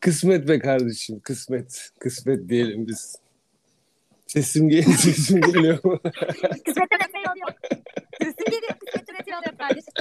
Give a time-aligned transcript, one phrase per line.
[0.00, 1.90] Kısmet be kardeşim, kısmet.
[1.98, 3.16] Kısmet diyelim biz.
[4.26, 5.78] Sesim geliyor, sesim geliyor.
[6.64, 7.54] Kısmetten öte yol yok.
[8.22, 8.74] Sesim geliyor.
[8.86, 9.92] Kısmetten öte yol yok kardeşim.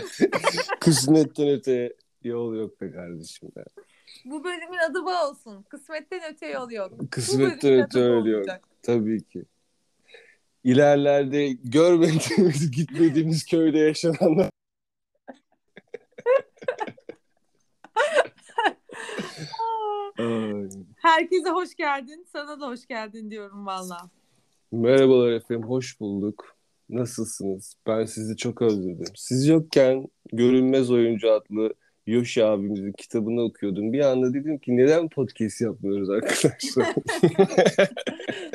[0.79, 1.93] Kısmetten öte
[2.23, 3.49] yol yok be kardeşim.
[3.55, 3.63] be.
[4.25, 5.63] Bu bölümün adı bu olsun.
[5.69, 7.11] Kısmetten öte yol yok.
[7.11, 8.45] Kısmetten öte yol yok.
[8.81, 9.43] Tabii ki.
[10.63, 14.49] İlerlerde görmediğimiz, gitmediğimiz köyde yaşananlar.
[20.95, 22.25] Herkese hoş geldin.
[22.31, 24.09] Sana da hoş geldin diyorum valla.
[24.71, 26.55] Merhabalar efendim, hoş bulduk.
[26.89, 27.75] Nasılsınız?
[27.87, 29.13] Ben sizi çok özledim.
[29.15, 31.73] Siz yokken Görünmez Oyuncu adlı
[32.07, 33.93] Yoshi abimizin kitabını okuyordum.
[33.93, 36.87] Bir anda dedim ki neden podcast yapmıyoruz arkadaşlar?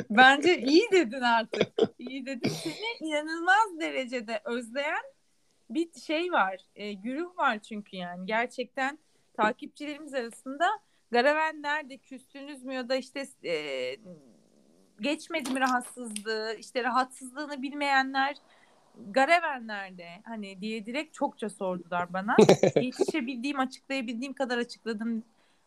[0.09, 1.67] Bence iyi dedin artık.
[1.99, 2.49] İyi dedin.
[2.49, 5.03] Seni inanılmaz derecede özleyen
[5.69, 6.57] bir şey var.
[6.75, 8.25] E, güruh var çünkü yani.
[8.25, 8.99] Gerçekten
[9.33, 10.65] takipçilerimiz arasında
[11.11, 13.95] Garaven nerede küstünüz mü ya da işte e,
[15.01, 18.35] geçmedi mi rahatsızlığı işte rahatsızlığını bilmeyenler
[19.09, 22.35] Garaven nerede hani diye direkt çokça sordular bana.
[22.75, 25.23] Yetişebildiğim açıklayabildiğim kadar açıkladım.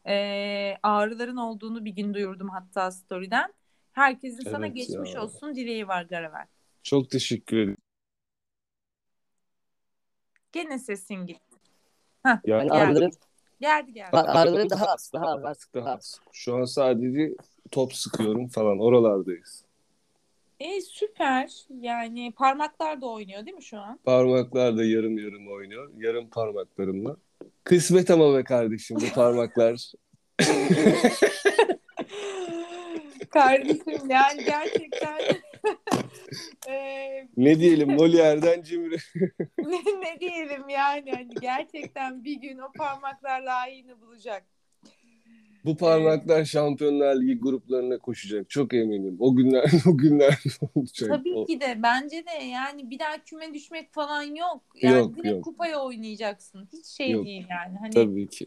[0.06, 3.52] E, ağrıların olduğunu bir gün duyurdum hatta story'den.
[3.92, 5.22] Herkesin sana Evet geçmiş ya.
[5.22, 6.46] olsun dileği var Garaven.
[6.83, 7.77] çok teşekkür ederim.
[10.52, 11.56] Gene sesin gitti.
[12.27, 13.10] Ya, Yani Geldi.
[13.60, 14.16] Geldi geldi.
[14.16, 16.20] ağrıları daha az, daha az, daha az.
[16.32, 17.34] Şu an sadece
[17.70, 18.78] top sıkıyorum falan.
[18.78, 19.64] Oralardayız.
[20.60, 21.66] E süper.
[21.80, 23.98] Yani parmaklar da oynuyor değil mi şu an?
[24.05, 25.90] Parmaklar da yarım yarım oynuyor.
[25.98, 27.16] Yarım parmaklarımla.
[27.64, 29.92] Kısmet ama be kardeşim bu parmaklar.
[33.30, 35.18] Kardeşim yani gerçekten
[36.69, 36.75] e,
[37.36, 38.97] ne diyelim Molière'den cimri.
[39.58, 44.45] ne, ne diyelim yani hani gerçekten bir gün o parmaklar layığını bulacak.
[45.64, 48.51] Bu parmaklar Şampiyonlar Ligi gruplarına koşacak.
[48.51, 49.17] Çok eminim.
[49.20, 50.42] O günler o günler
[50.74, 51.08] olacak.
[51.08, 54.62] Tabii O- ki de bence de yani bir daha küme düşmek falan yok.
[54.83, 55.45] Yani Yok, direkt yok.
[55.45, 56.68] kupaya oynayacaksın.
[56.73, 57.24] Hiç şey Yok.
[57.24, 57.79] değil yani.
[57.79, 58.46] Hani Tabii ki.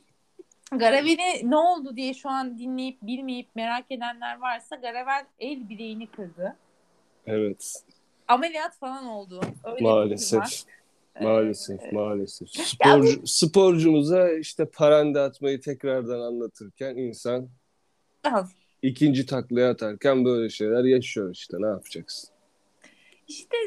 [0.72, 6.56] Garavel'e ne oldu diye şu an dinleyip bilmeyip merak edenler varsa Garavel el bileğini kırdı.
[7.26, 7.84] Evet.
[8.28, 9.42] Ameliyat falan oldu.
[9.64, 10.66] Öyle Maalesef.
[11.22, 12.50] Maalesef, Ee, maalesef.
[12.52, 17.50] Sporcu, sporcumuza işte paranda atmayı tekrardan anlatırken insan
[18.82, 21.58] ikinci taklaya atarken böyle şeyler yaşıyor işte.
[21.60, 22.30] Ne yapacaksın?
[23.28, 23.58] İşte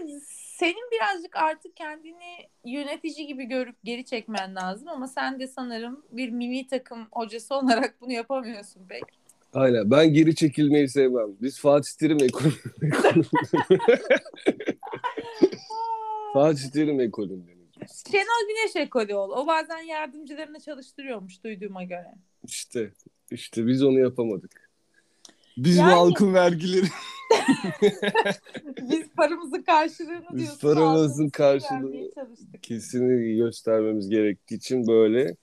[0.54, 6.31] senin birazcık artık kendini yönetici gibi görüp geri çekmen lazım ama sen de sanırım bir
[6.31, 9.03] milli takım hocası olarak bunu yapamıyorsun pek.
[9.54, 9.91] Aynen.
[9.91, 11.28] Ben geri çekilmeyi sevmem.
[11.42, 12.53] Biz Fatih Terim ekolü.
[16.32, 18.04] Fatih Terim ekolündeniz.
[18.10, 19.31] Şenol Güneş ekolü ol.
[19.31, 22.15] O bazen yardımcılarını çalıştırıyormuş duyduğuma göre.
[22.47, 22.91] İşte,
[23.31, 24.70] işte biz onu yapamadık.
[25.56, 26.86] Biz Yani- halkın vergileri,
[28.91, 30.60] Biz paramızın karşılığını Biz diyorsun.
[30.60, 35.36] paramızın ağzımızı karşılığını- kesinlikle göstermemiz gerektiği için böyle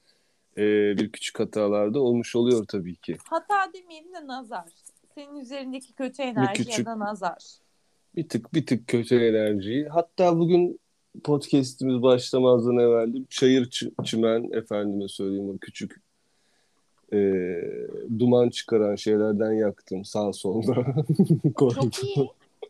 [0.58, 0.64] e,
[0.98, 3.18] bir küçük hatalarda olmuş oluyor tabii ki.
[3.30, 4.66] Hata demeyelim de nazar.
[5.16, 7.38] Senin üzerindeki kötü enerji küçük- ya da nazar.
[8.16, 9.88] Bir tık bir tık kötü enerjiyi.
[9.88, 10.80] Hatta bugün
[11.24, 13.70] podcast'imiz başlamazdan evvel de çayır
[14.04, 16.02] çimen efendime söyleyeyim o küçük
[17.14, 17.18] e,
[18.20, 20.74] duman çıkaran şeylerden yaktım sağ solda.
[21.60, 22.30] Çok iyi.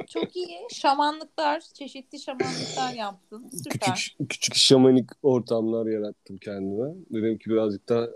[0.10, 0.60] Çok iyi.
[0.72, 3.50] Şamanlıklar, çeşitli şamanlıklar yaptın.
[3.64, 3.96] Süper.
[3.96, 6.90] Küçük küçük şamanik ortamlar yarattım kendime.
[7.12, 8.08] Dedim ki birazcık daha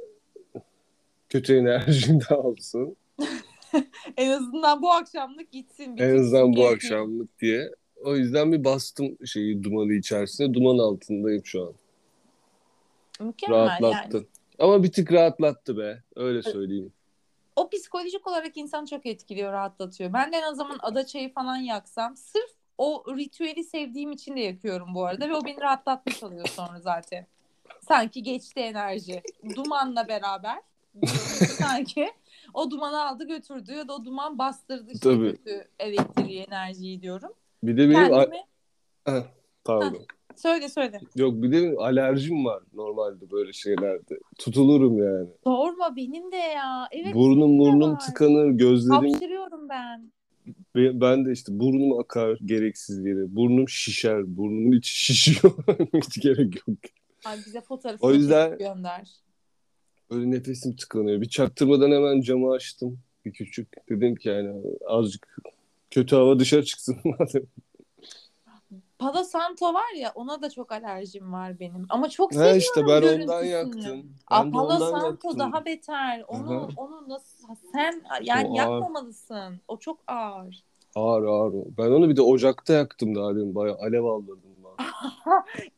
[1.29, 2.95] kötü enerjim de olsun.
[4.17, 5.97] En azından bu akşamlık gitsin.
[5.97, 6.75] bir En azından bu gerekiyor.
[6.75, 7.71] akşamlık diye.
[8.03, 10.53] O yüzden bir bastım şeyi dumanı içerisine.
[10.53, 11.73] Duman altındayım şu an.
[13.25, 14.17] Mükemmel Rahatlattı.
[14.17, 14.25] yani.
[14.59, 16.03] Ama bir tık rahatlattı be.
[16.15, 16.93] Öyle söyleyeyim.
[17.55, 20.13] O psikolojik olarak insan çok etkiliyor, rahatlatıyor.
[20.13, 24.39] Ben de en o zaman ada çayı falan yaksam sırf o ritüeli sevdiğim için de
[24.39, 27.27] yakıyorum bu arada ve o beni rahatlatmış oluyor sonra zaten.
[27.87, 29.21] Sanki geçti enerji.
[29.55, 30.61] Dumanla beraber
[31.57, 32.11] sanki
[32.53, 35.35] o dumanı aldı götürdü ya da o duman bastırdı işte Tabii.
[35.35, 37.33] kötü elektriği enerjiyi diyorum.
[37.63, 38.09] Bir de benim...
[38.09, 38.43] Kendimi
[39.65, 40.05] Pardon.
[40.35, 40.99] Söyle söyle.
[41.15, 44.19] Yok bir de alerjim var normalde böyle şeylerde.
[44.39, 45.29] Tutulurum yani.
[45.43, 46.87] Sorma benim de ya.
[46.91, 47.99] Evet Burnum burnum var.
[47.99, 50.11] tıkanır, gözlerim hapşırıyorum ben.
[50.75, 53.35] Ben de işte burnum akar gereksiz yere.
[53.35, 54.37] Burnum şişer.
[54.37, 55.53] Burnumun içi şişiyor.
[55.93, 56.77] Hiç gerek yok.
[57.25, 59.09] Ay bize fotoğrafı O yüzden- gönder.
[60.09, 61.21] Öyle nefesim tıkanıyor.
[61.21, 62.99] Bir çaktırmadan hemen camı açtım.
[63.25, 63.67] Bir küçük.
[63.89, 65.37] Dedim ki yani azıcık
[65.91, 66.97] kötü hava dışarı çıksın.
[68.99, 71.85] Palo Santo var ya ona da çok alerjim var benim.
[71.89, 73.47] Ama çok Ha seviyorum işte ben ondan görüntüsünü.
[73.49, 74.13] yaktım.
[74.27, 75.39] Aa, Ben Palo ondan Santo yaktım.
[75.39, 76.23] daha beter.
[76.27, 76.67] Onu Aha.
[76.77, 78.57] onu nasıl sen yani O ağır.
[78.57, 79.59] yakmamalısın.
[79.67, 80.63] O çok ağır.
[80.95, 81.65] Ağır ağır o.
[81.77, 83.55] Ben onu bir de ocakta yaktım daha demin.
[83.55, 84.85] Bayağı alev aldırdım ben.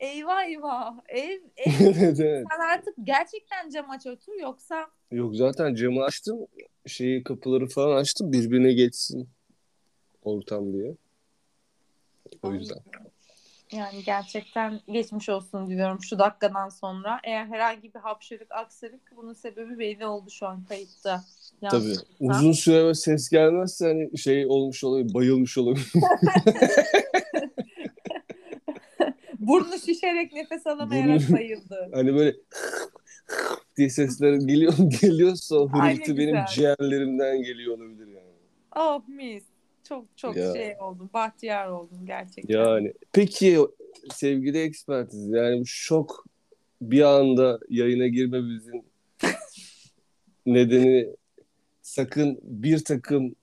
[0.00, 0.94] Eyvah eyvah.
[1.08, 2.46] Ev, ev evet evet.
[2.52, 6.38] sen artık gerçekten cam aç otur yoksa Yok zaten camı açtım.
[6.86, 8.32] Şeyi kapıları falan açtım.
[8.32, 9.28] Birbirine geçsin
[10.22, 10.94] ortam diye.
[12.42, 12.78] O yüzden.
[13.72, 17.20] yani gerçekten geçmiş olsun diliyorum şu dakikadan sonra.
[17.24, 21.24] Eğer herhangi bir hapşırık aksırık bunun sebebi belli oldu şu an kayıtta.
[21.70, 21.94] Tabii.
[22.20, 25.92] Uzun süre böyle ses gelmezse hani şey olmuş olabilir, bayılmış olabilir.
[29.38, 31.90] Burnu şişerek nefes alamayarak Burnu- bayıldı.
[31.94, 32.36] hani böyle
[33.76, 38.32] diye sesler geliyor geliyorsa hırıltı benim ciğerlerimden geliyor olabilir yani.
[38.76, 39.44] Oh mis.
[39.88, 40.52] Çok çok Ya.
[40.52, 41.10] şey oldum.
[41.14, 42.54] Bahtiyar oldum gerçekten.
[42.54, 43.58] Yani peki
[44.14, 46.24] sevgili ekspertiz yani bu şok
[46.82, 48.84] bir anda yayına girmemizin
[50.46, 51.08] nedeni
[51.82, 53.34] sakın bir takım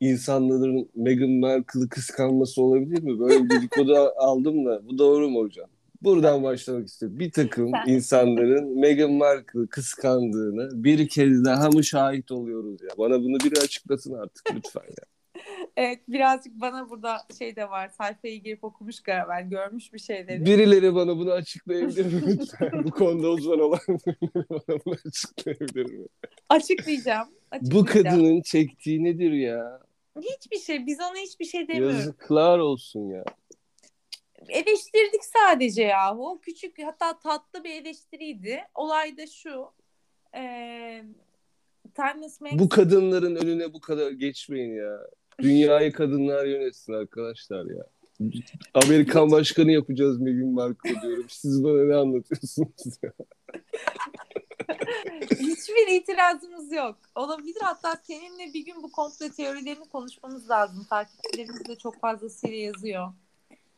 [0.00, 3.18] insanların Meghan Markle'ı kıskanması olabilir mi?
[3.18, 5.68] Böyle bir dedikodu aldım da bu doğru mu hocam?
[6.02, 7.18] Buradan başlamak istiyorum.
[7.18, 12.88] Bir takım insanların Meghan Markle'ı kıskandığını bir kez daha mı şahit oluyoruz ya?
[12.98, 15.11] Bana bunu biri açıklasın artık lütfen ya.
[15.76, 17.88] Evet birazcık bana burada şey de var.
[17.88, 19.40] Sayfayı girip okumuş galiba.
[19.40, 20.44] Görmüş bir şeyleri.
[20.44, 22.84] Birileri bana bunu açıklayabilir mi lütfen?
[22.84, 26.06] Bu konuda uzman olan birileri bana bunu açıklayabilir mi?
[26.48, 27.28] Açıklayacağım.
[27.52, 27.86] Bu açıklayacağım.
[27.86, 29.80] kadının çektiği nedir ya?
[30.20, 30.86] Hiçbir şey.
[30.86, 31.98] Biz ona hiçbir şey demiyoruz.
[31.98, 33.24] Yazıklar olsun ya.
[34.48, 36.40] Eleştirdik sadece yahu.
[36.42, 38.60] Küçük hatta tatlı bir eleştiriydi.
[38.74, 39.72] Olay da şu.
[40.34, 41.04] Eee
[41.94, 44.98] Timeless Max Bu kadınların önüne bu kadar geçmeyin ya.
[45.40, 47.86] Dünyayı kadınlar yönetsin arkadaşlar ya.
[48.74, 51.26] Amerikan başkanı yapacağız Meghan Markle diyorum.
[51.28, 53.12] Siz bana ne anlatıyorsunuz ya?
[55.30, 56.96] hiçbir itirazımız yok.
[57.14, 60.86] Olabilir hatta seninle bir gün bu komplo teorilerini konuşmamız lazım.
[60.90, 63.08] Takipçilerimiz de çok fazlasıyla yazıyor.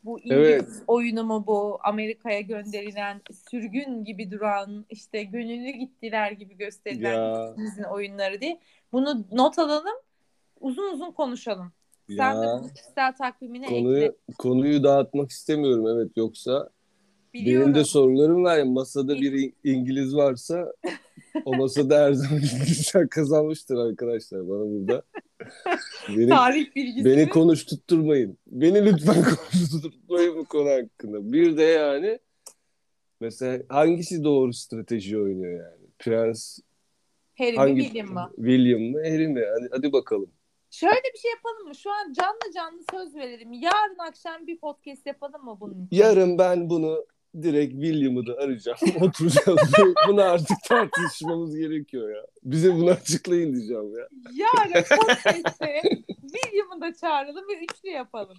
[0.04, 0.68] Bu İngiliz Evet.
[0.86, 1.78] oyunu mu bu?
[1.82, 3.20] Amerika'ya gönderilen
[3.50, 8.60] sürgün gibi duran işte gönüllü gittiler gibi gösterilen oyunları diye.
[8.92, 9.96] Bunu not alalım.
[10.64, 11.72] Uzun uzun konuşalım.
[12.08, 13.76] Sen de Ya bunu kişisel takvimine ekle.
[13.76, 16.70] konuyu konuyu dağıtmak istemiyorum evet yoksa
[17.34, 17.62] Biliyorum.
[17.66, 20.72] benim de sorularım var ya masada bir İngiliz varsa
[21.44, 25.02] o masada her zaman İngilizler kazanmıştır arkadaşlar bana burada.
[26.08, 27.04] Beni, Tarih bilgisi.
[27.04, 28.38] beni konuşturtmayın.
[28.46, 31.32] Beni lütfen konuşturtmayın bu konu hakkında.
[31.32, 32.18] Bir de yani
[33.20, 35.86] mesela hangisi doğru strateji oynuyor yani?
[35.98, 36.58] Prens
[37.38, 38.30] Harry mi hangi William mı?
[38.36, 39.42] William mı Harry mi?
[39.58, 40.30] Hadi, hadi bakalım.
[40.74, 41.74] Şöyle bir şey yapalım mı?
[41.74, 43.52] Şu an canlı canlı söz verelim.
[43.52, 45.96] Yarın akşam bir podcast yapalım mı bunun için?
[45.96, 47.06] Yarın ben bunu
[47.42, 48.78] direkt William'ı da arayacağım.
[49.00, 49.72] Oturacağız.
[50.08, 52.26] bunu artık tartışmamız gerekiyor ya.
[52.44, 54.08] Bize bunu açıklayın diyeceğim ya.
[54.32, 55.82] Yarın podcast'te
[56.32, 58.38] William'ı da çağıralım ve üçlü yapalım.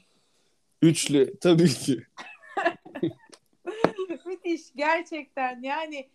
[0.81, 2.03] Üçlü tabii ki.
[4.25, 6.09] Müthiş gerçekten yani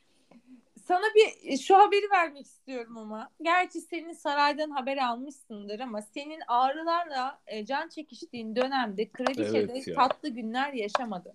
[0.85, 3.31] sana bir şu haberi vermek istiyorum ama.
[3.43, 9.95] Gerçi senin saraydan haber almışsındır ama senin ağrılarla e, can çekiştiğin dönemde kraliçede Evet ya.
[9.95, 11.35] tatlı günler yaşamadı.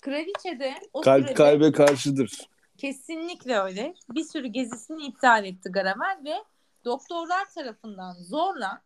[0.00, 2.48] Kraliçede o Kalp sürede kalbe karşıdır.
[2.78, 3.94] kesinlikle öyle.
[4.10, 6.34] Bir sürü gezisini iptal etti Gravel ve
[6.84, 8.82] doktorlar tarafından zorla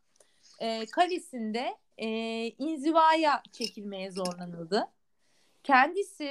[0.60, 2.08] e, kalesinde e,
[2.48, 4.88] inzivaya çekilmeye zorlanıldı.
[5.62, 6.30] Kendisi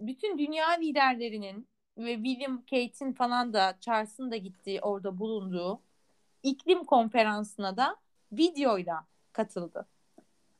[0.00, 5.80] bütün dünya liderlerinin ve William Kate'in falan da Charles'ın da gittiği orada bulunduğu
[6.42, 7.96] iklim konferansına da
[8.32, 9.86] videoyla katıldı.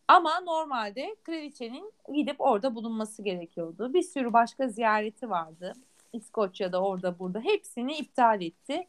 [0.08, 3.94] Ama normalde kraliçenin gidip orada bulunması gerekiyordu.
[3.94, 5.72] Bir sürü başka ziyareti vardı.
[6.12, 8.88] İskoçya'da orada burada hepsini iptal etti.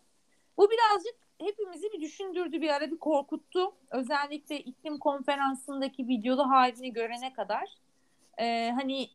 [0.57, 3.71] Bu birazcık hepimizi bir düşündürdü bir ara bir korkuttu.
[3.91, 7.65] Özellikle iklim konferansındaki videolu halini görene kadar.
[8.39, 9.09] Ee, hani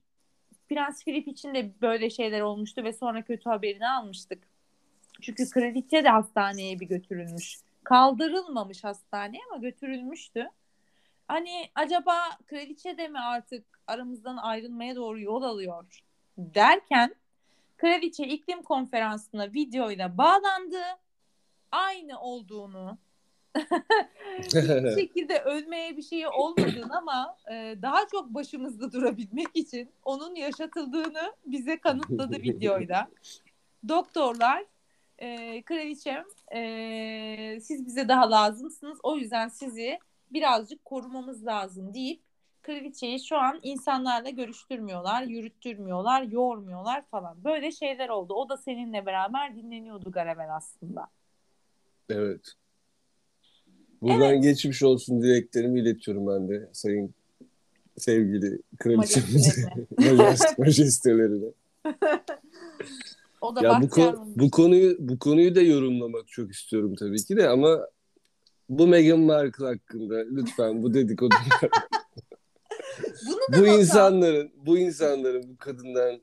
[0.69, 4.39] Prens Philip için de böyle şeyler olmuştu ve sonra kötü haberini almıştık.
[5.23, 7.59] Çünkü kraliçe de hastaneye bir götürülmüş.
[7.85, 10.49] Kaldırılmamış hastaneye ama götürülmüştü.
[11.29, 12.15] Hani acaba
[12.47, 16.03] kraliçe de mi artık aramızdan ayrılmaya doğru yol alıyor
[16.39, 17.15] derken
[17.77, 20.83] kraliçe iklim konferansına videoyla bağlandı.
[21.73, 22.99] Aynı olduğunu
[24.39, 31.35] hiçbir şekilde ölmeye bir şey olmadığını ama e, daha çok başımızda durabilmek için onun yaşatıldığını
[31.47, 33.09] bize kanıtladı videoyla.
[33.89, 34.65] Doktorlar
[35.19, 39.99] e, kraliçem e, siz bize daha lazımsınız o yüzden sizi
[40.31, 42.21] birazcık korumamız lazım deyip
[42.63, 47.45] kraliçeyi şu an insanlarla görüştürmüyorlar, yürüttürmüyorlar, yormuyorlar falan.
[47.45, 48.35] Böyle şeyler oldu.
[48.35, 51.09] O da seninle beraber dinleniyordu Garavel aslında.
[52.11, 52.55] Evet.
[54.05, 54.43] Buradan Evet.
[54.43, 57.15] geçmiş olsun dileklerimi iletiyorum ben de sayın
[57.99, 59.61] sevgili kraliçemize,
[59.97, 61.47] majest- majestelerine.
[63.41, 67.37] O da Ya bu, ko- bu konuyu bu konuyu da yorumlamak çok istiyorum tabii ki
[67.37, 67.81] de ama
[68.69, 71.61] bu Meghan Markle hakkında lütfen bu dedikodular
[73.27, 73.79] Bunu da bu not al.
[73.81, 76.21] insanların bu insanların bu kadından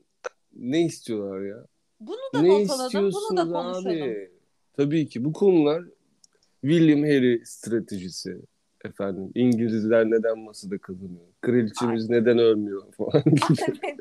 [0.56, 1.66] ne istiyorlar ya?
[2.00, 3.86] Bunu da Ne not alalım, bunu da konuşalım.
[4.02, 4.30] abi?
[4.76, 5.84] Tabii ki bu konular
[6.62, 8.36] William Harry stratejisi.
[8.84, 11.20] Efendim İngilizler neden masada kazanıyor?
[11.40, 13.96] Kraliçemiz neden ölmüyor falan gibi.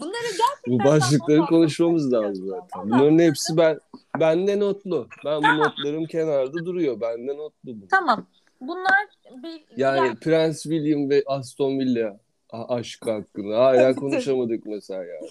[0.00, 0.26] Bunları
[0.66, 2.90] Bu başlıkları konuşmamız lazım zaten.
[2.90, 3.78] Bunların hepsi ben
[4.20, 5.08] bende notlu.
[5.24, 7.00] Ben bu notlarım kenarda duruyor.
[7.00, 7.88] Bende notlu bu.
[7.90, 8.26] Tamam.
[8.60, 9.06] Bunlar
[9.42, 15.28] bir Yani ya- Prens William ve Aston Villa aşkı hakkında hala konuşamadık mesela yani.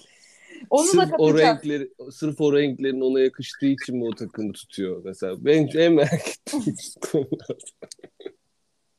[0.70, 1.40] Onu da sırf o katacağız.
[1.40, 5.44] renkleri sırf o renklerin ona yakıştığı için mi o takımı tutuyor mesela?
[5.44, 6.76] Ben en merak ettiğim
[7.12, 7.58] konular.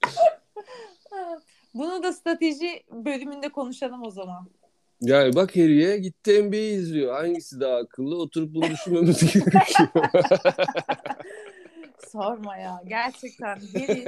[1.73, 4.49] Bunu da strateji bölümünde konuşalım o zaman.
[5.01, 7.13] Yani bak Harry'e gitti NBA izliyor.
[7.13, 8.17] Hangisi daha akıllı?
[8.21, 9.89] Oturup bunu düşünmemiz gerekiyor.
[12.11, 12.81] Sorma ya.
[12.87, 14.05] Gerçekten Harry,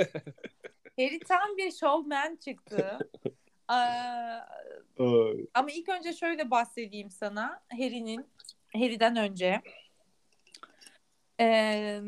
[0.97, 2.97] Harry tam bir showman çıktı.
[3.71, 3.73] Ee,
[5.53, 7.61] ama ilk önce şöyle bahsedeyim sana.
[7.71, 8.25] Harry'nin
[8.73, 9.61] Harry'den önce.
[11.39, 12.01] Ee,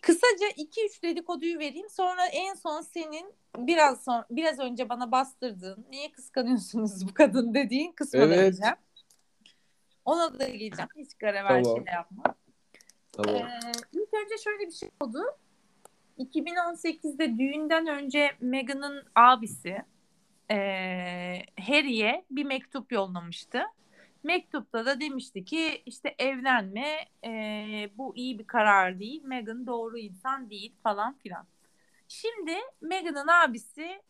[0.00, 1.88] kısaca 2-3 dedikoduyu vereyim.
[1.90, 7.92] Sonra en son senin biraz son, biraz önce bana bastırdığın niye kıskanıyorsunuz bu kadın dediğin
[7.92, 8.36] kısma Evet.
[8.38, 8.76] geleceğim.
[10.04, 10.88] Ona da geleceğim.
[10.96, 11.76] Hiç karaver Tamam.
[11.76, 12.22] şey yapma.
[13.12, 13.34] Tamam.
[13.36, 13.60] Ee,
[13.92, 15.18] ilk önce şöyle bir şey oldu.
[16.18, 19.82] 2018'de düğünden önce Meghan'ın abisi
[20.52, 23.62] eee, Harry'e bir mektup yollamıştı.
[24.24, 29.24] Mektupta da demişti ki işte evlenme eee, bu iyi bir karar değil.
[29.24, 31.46] Meghan doğru insan değil falan filan.
[32.08, 34.02] Şimdi Meghan'ın abisi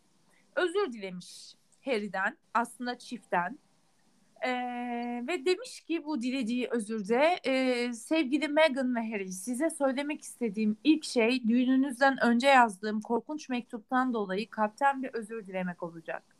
[0.56, 3.58] özür dilemiş Harry'den aslında çiftten.
[4.46, 10.76] Ee, ve demiş ki bu dilediği özürde e, sevgili Meghan ve Harry size söylemek istediğim
[10.84, 16.31] ilk şey düğününüzden önce yazdığım korkunç mektuptan dolayı kalpten bir özür dilemek olacak.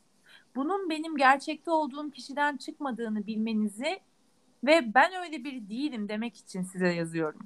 [0.55, 4.01] Bunun benim gerçekte olduğum kişiden çıkmadığını bilmenizi
[4.65, 7.41] ve ben öyle biri değilim demek için size yazıyorum.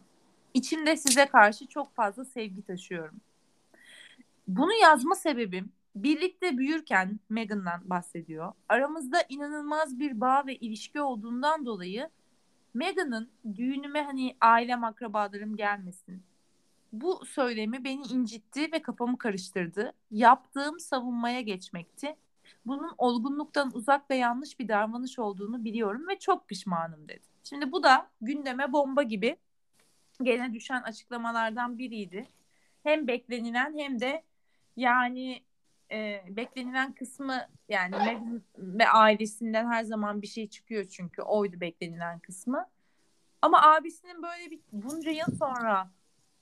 [0.54, 3.20] İçimde size karşı çok fazla sevgi taşıyorum.
[4.48, 8.52] Bunu yazma sebebim birlikte büyürken Meghan'dan bahsediyor.
[8.68, 12.08] Aramızda inanılmaz bir bağ ve ilişki olduğundan dolayı
[12.74, 16.22] Meghan'ın düğünüme hani ailem akrabalarım gelmesin.
[16.92, 19.92] Bu söylemi beni incitti ve kafamı karıştırdı.
[20.10, 22.16] Yaptığım savunmaya geçmekti.
[22.66, 27.26] Bunun olgunluktan uzak ve yanlış bir davranış olduğunu biliyorum ve çok pişmanım dedi.
[27.44, 29.36] Şimdi bu da gündeme bomba gibi
[30.22, 32.28] gene düşen açıklamalardan biriydi.
[32.82, 34.22] Hem beklenilen hem de
[34.76, 35.42] yani
[35.90, 42.18] e, beklenilen kısmı yani Meghan ve ailesinden her zaman bir şey çıkıyor çünkü oydu beklenilen
[42.18, 42.68] kısmı.
[43.42, 45.90] Ama abisinin böyle bir bunca yıl sonra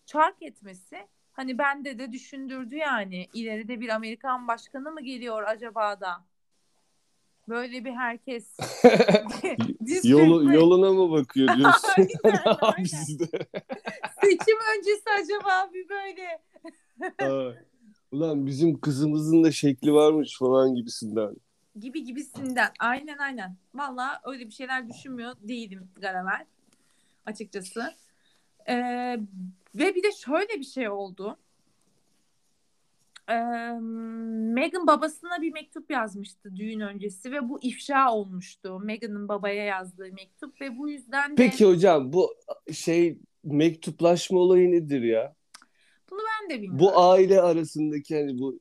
[0.07, 6.25] çark etmesi hani bende de düşündürdü yani ileride bir Amerikan başkanı mı geliyor acaba da?
[7.49, 8.57] Böyle bir herkes
[10.05, 11.89] Yolu, yoluna mı bakıyor diyorsun?
[12.25, 13.19] Aynen, aynen.
[13.19, 13.47] De.
[14.23, 16.43] Seçim öncesi acaba bir böyle
[17.19, 17.55] Ay.
[18.13, 21.37] Ulan bizim kızımızın da şekli varmış falan gibisinden.
[21.81, 22.73] gibi gibisinden.
[22.79, 23.57] Aynen aynen.
[23.75, 26.47] Valla öyle bir şeyler düşünmüyor değilim Garaver.
[27.27, 27.95] Açıkçası.
[28.69, 29.19] Ee,
[29.75, 31.39] ve bir de şöyle bir şey oldu.
[33.31, 33.35] Ee,
[34.55, 38.81] Meghan babasına bir mektup yazmıştı düğün öncesi ve bu ifşa olmuştu.
[38.81, 42.35] Meghan'ın babaya yazdığı mektup ve bu yüzden de Peki hocam bu
[42.73, 45.35] şey mektuplaşma olayı nedir ya?
[46.11, 46.79] bunu ben de bilmiyorum.
[46.81, 48.61] Bu aile arasındaki hani bu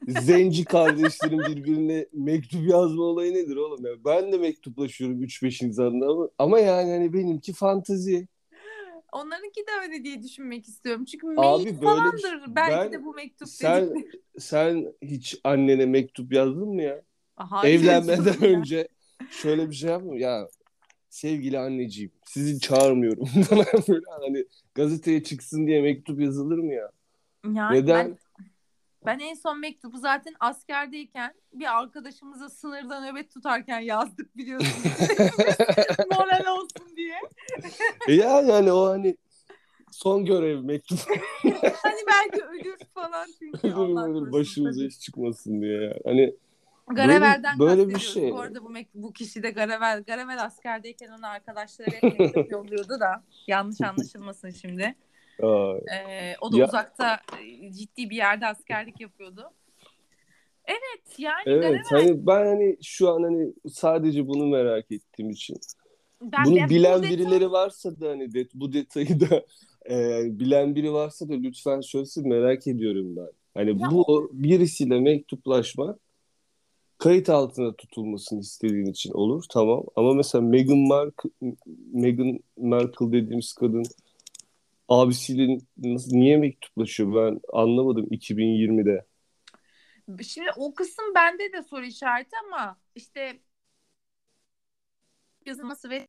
[0.07, 3.91] zenci kardeşlerin birbirine mektup yazma olayı nedir oğlum ya?
[4.05, 8.27] Ben de mektuplaşıyorum 3-5 insanla ama, ama yani hani benimki fantazi.
[9.11, 11.05] Onlarınki de öyle diye düşünmek istiyorum.
[11.05, 12.21] Çünkü Abi mail bir falandır.
[12.21, 14.21] şey- Belki ben- de bu mektup Sen dedikleri.
[14.39, 17.01] sen hiç annene mektup yazdın mı ya?
[17.35, 18.57] Hayır, Evlenmeden ya.
[18.59, 18.87] önce
[19.29, 20.47] şöyle bir şey yapma ya
[21.09, 24.45] sevgili anneciğim sizi çağırmıyorum falan böyle hani
[24.75, 26.91] gazeteye çıksın diye mektup yazılır mı ya?
[27.53, 28.09] Yani Neden?
[28.11, 28.17] Ben,
[29.05, 34.83] ben en son mektubu zaten askerdeyken bir arkadaşımıza sınırda nöbet tutarken yazdık biliyorsunuz.
[36.11, 37.15] Moral olsun diye.
[38.07, 39.17] E yani hani o hani
[39.91, 40.99] son görev mektup.
[41.83, 45.81] Hani belki ölür falan çünkü ölür ölür başımıza iş çıkmasın diye.
[45.81, 46.01] Yani.
[46.05, 46.35] Hani
[46.87, 48.31] Garavel'den Böyle- böyle bir şey.
[48.31, 50.03] Bu arada bu, bu kişi de Garavel.
[50.03, 54.95] Garavel askerdeyken ona arkadaşları hep mektup yolluyordu da yanlış anlaşılmasın şimdi.
[55.43, 57.19] Ee, o da Ya- uzakta
[57.71, 59.51] ciddi bir yerde askerlik yapıyordu.
[60.65, 65.57] Evet yani evet hani ben hani şu an hani sadece bunu merak ettiğim için.
[66.21, 69.45] ben Bunu ben bu bilen detay- birileri varsa da hani de, bu detayı da
[69.89, 73.29] e, bilen biri varsa da lütfen söylesin merak ediyorum ben.
[73.53, 75.99] Hani Ya bu birisiyle mektuplaşmak
[76.97, 81.29] kayıt altına tutulmasını istediğin için olur tamam ama mesela Meghan Markle,
[81.93, 83.83] Meghan Markle dediğimiz kadın
[84.89, 89.05] abisiyle nasıl, niye mektuplaşıyor ben anlamadım 2020'de.
[90.23, 93.39] Şimdi o kısım bende de soru işareti ama işte
[95.45, 96.07] yazılması ve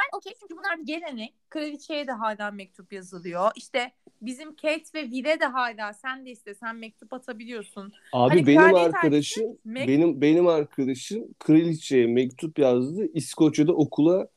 [0.00, 1.34] ben okey çünkü bunlar bir gelenek.
[1.50, 3.50] Kraliçeye de hala mektup yazılıyor.
[3.56, 7.92] İşte bizim Kate ve Will'e de hala sen de istesen mektup atabiliyorsun.
[8.12, 13.06] Abi Hani benim arkadaşım Meg- benim benim arkadaşım kraliçeye mektup yazdı.
[13.14, 14.28] İskoçya'da okula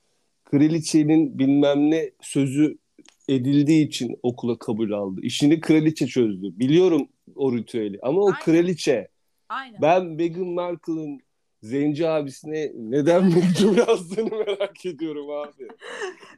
[0.46, 2.78] kraliçenin bilmem ne sözü
[3.28, 5.22] edildiği için okula kabul aldı.
[5.24, 6.60] İşini kraliçe çözdü.
[6.60, 8.40] Biliyorum o ritüeli ama o Aynen.
[8.40, 9.08] kraliçe.
[9.50, 9.82] Aynen.
[9.82, 11.20] Ben Meghan Markle'ın
[11.64, 15.68] zenci abisine neden mektup yazdığını merak ediyorum abi.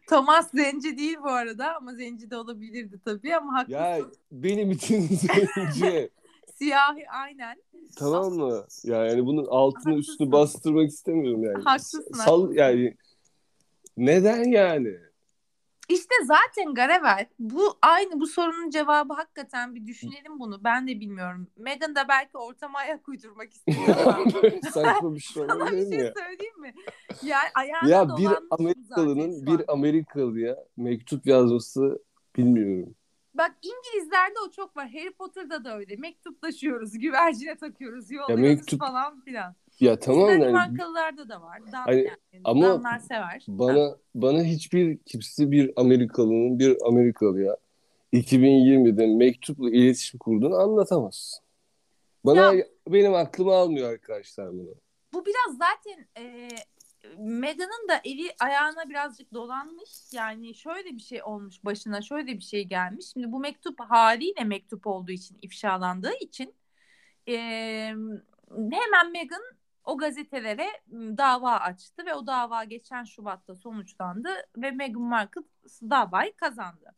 [0.09, 3.79] Thomas zenci değil bu arada ama zenci de olabilirdi tabii ama haklısın.
[3.79, 3.99] Ya
[4.31, 5.01] benim için
[5.55, 6.09] zenci.
[6.55, 7.55] Siyahi aynen.
[7.97, 8.65] Tamam mı?
[8.83, 10.11] Yani bunun altını Haklısın.
[10.11, 11.63] üstünü bastırmak istemiyorum yani.
[11.63, 12.95] Haklısın, Sal yani
[13.97, 14.95] neden yani?
[15.89, 20.63] İşte zaten Garavel bu aynı bu sorunun cevabı hakikaten bir düşünelim bunu.
[20.63, 21.47] Ben de bilmiyorum.
[21.57, 23.87] Meghan da belki ortama ayak uydurmak istiyor
[24.73, 26.13] Saçma bir şey sana bir şey ya?
[26.17, 26.73] söyleyeyim mi?
[27.23, 31.99] Yani ayağına Ya bir Amerikalı'nın bir Amerikalı'ya mektup yazması
[32.35, 32.95] bilmiyorum.
[33.33, 34.89] Bak İngilizlerde o çok var.
[34.89, 35.95] Harry Potter'da da öyle.
[35.95, 39.55] Mektuplaşıyoruz, güvercine takıyoruz, yolluyoruz mektup- falan filan.
[39.79, 41.61] Ya tamam Bizde yani Danimarkalılarda da var.
[41.71, 43.45] Dan, Hani- yani, ama Danlar sever.
[43.47, 47.57] Bana bana hiçbir kimse bir Amerikalı'nın bir Amerikalı'ya
[48.13, 51.41] 2020'de mektupla iletişim kurduğunu anlatamaz.
[52.25, 52.53] Bana
[52.87, 54.75] benim aklım almıyor arkadaşlar bunu.
[55.13, 56.49] Bu biraz zaten e,
[57.17, 59.89] Meghan'ın da eli ayağına birazcık dolanmış.
[60.13, 63.05] Yani şöyle bir şey olmuş başına şöyle bir şey gelmiş.
[63.13, 66.53] Şimdi bu mektup haliyle mektup olduğu için ifşalandığı için
[67.27, 67.35] e,
[68.51, 69.41] hemen Meghan
[69.89, 75.41] o gazetelere dava açtı ve o dava geçen Şubat'ta sonuçlandı ve Meghan Markle
[75.81, 76.95] davayı kazandı.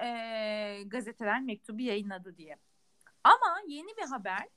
[0.00, 2.56] E, gazeteler mektubu yayınladı diye.
[3.24, 4.48] Ama yeni bir haber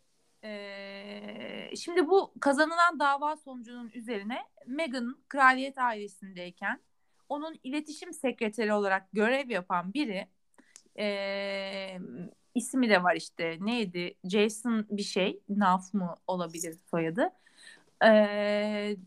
[0.43, 4.37] ee, şimdi bu kazanılan dava sonucunun üzerine
[4.67, 6.81] Meghan kraliyet ailesindeyken
[7.29, 10.27] onun iletişim sekreteri olarak görev yapan biri
[10.99, 11.99] ee,
[12.55, 17.29] ismi de var işte neydi Jason bir şey Naf mı olabilir soyadı
[18.05, 18.97] ee,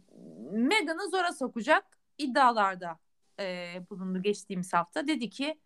[0.52, 1.84] Meghan'ı zora sokacak
[2.18, 2.98] iddialarda
[3.40, 5.60] ee, bulundu geçtiğimiz hafta dedi ki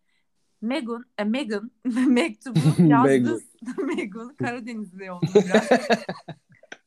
[0.61, 1.71] Meghan, e, Meghan
[2.07, 3.39] mektubu yazdı.
[3.95, 5.67] Meghan Karadenizli oldu biraz.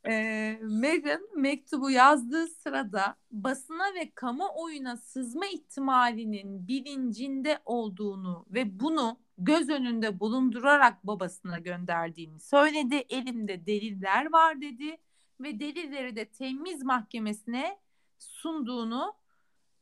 [0.07, 9.69] e, Meghan mektubu yazdığı sırada basına ve kamuoyuna sızma ihtimalinin bilincinde olduğunu ve bunu göz
[9.69, 12.95] önünde bulundurarak babasına gönderdiğini söyledi.
[13.09, 14.97] Elimde deliller var dedi
[15.39, 17.77] ve delilleri de temiz mahkemesine
[18.19, 19.13] sunduğunu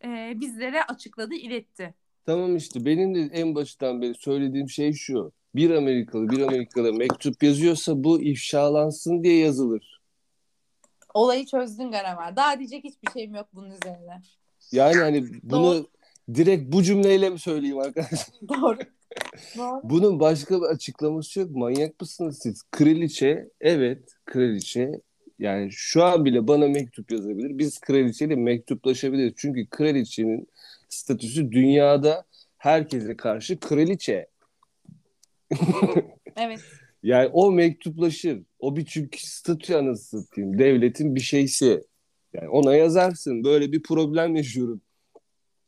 [0.03, 1.93] e, bizlere açıkladı, iletti.
[2.25, 5.31] Tamam işte benim de en başından beri söylediğim şey şu.
[5.55, 10.01] Bir Amerikalı bir Amerikalı mektup yazıyorsa bu ifşalansın diye yazılır.
[11.13, 12.35] Olayı çözdün Garaver.
[12.35, 14.21] Daha diyecek hiçbir şeyim yok bunun üzerine.
[14.71, 15.87] Yani hani bunu
[16.33, 18.35] direkt bu cümleyle mi söyleyeyim arkadaşlar?
[18.49, 18.77] Doğru.
[19.57, 19.81] Doğru.
[19.83, 21.51] Bunun başka bir açıklaması yok.
[21.51, 22.61] Manyak mısınız siz?
[22.71, 25.01] Kraliçe, evet kraliçe.
[25.39, 27.57] Yani şu an bile bana mektup yazabilir.
[27.57, 29.33] Biz kraliçeyle mektuplaşabiliriz.
[29.37, 30.47] Çünkü kraliçenin
[30.89, 32.25] statüsü dünyada
[32.57, 34.27] herkese karşı kraliçe.
[36.35, 36.59] Evet.
[37.03, 38.43] Yani o mektuplaşır.
[38.59, 40.59] O bir çünkü statü satayım.
[40.59, 41.83] Devletin bir şeysi.
[42.33, 43.43] Yani ona yazarsın.
[43.43, 44.81] Böyle bir problem yaşıyorum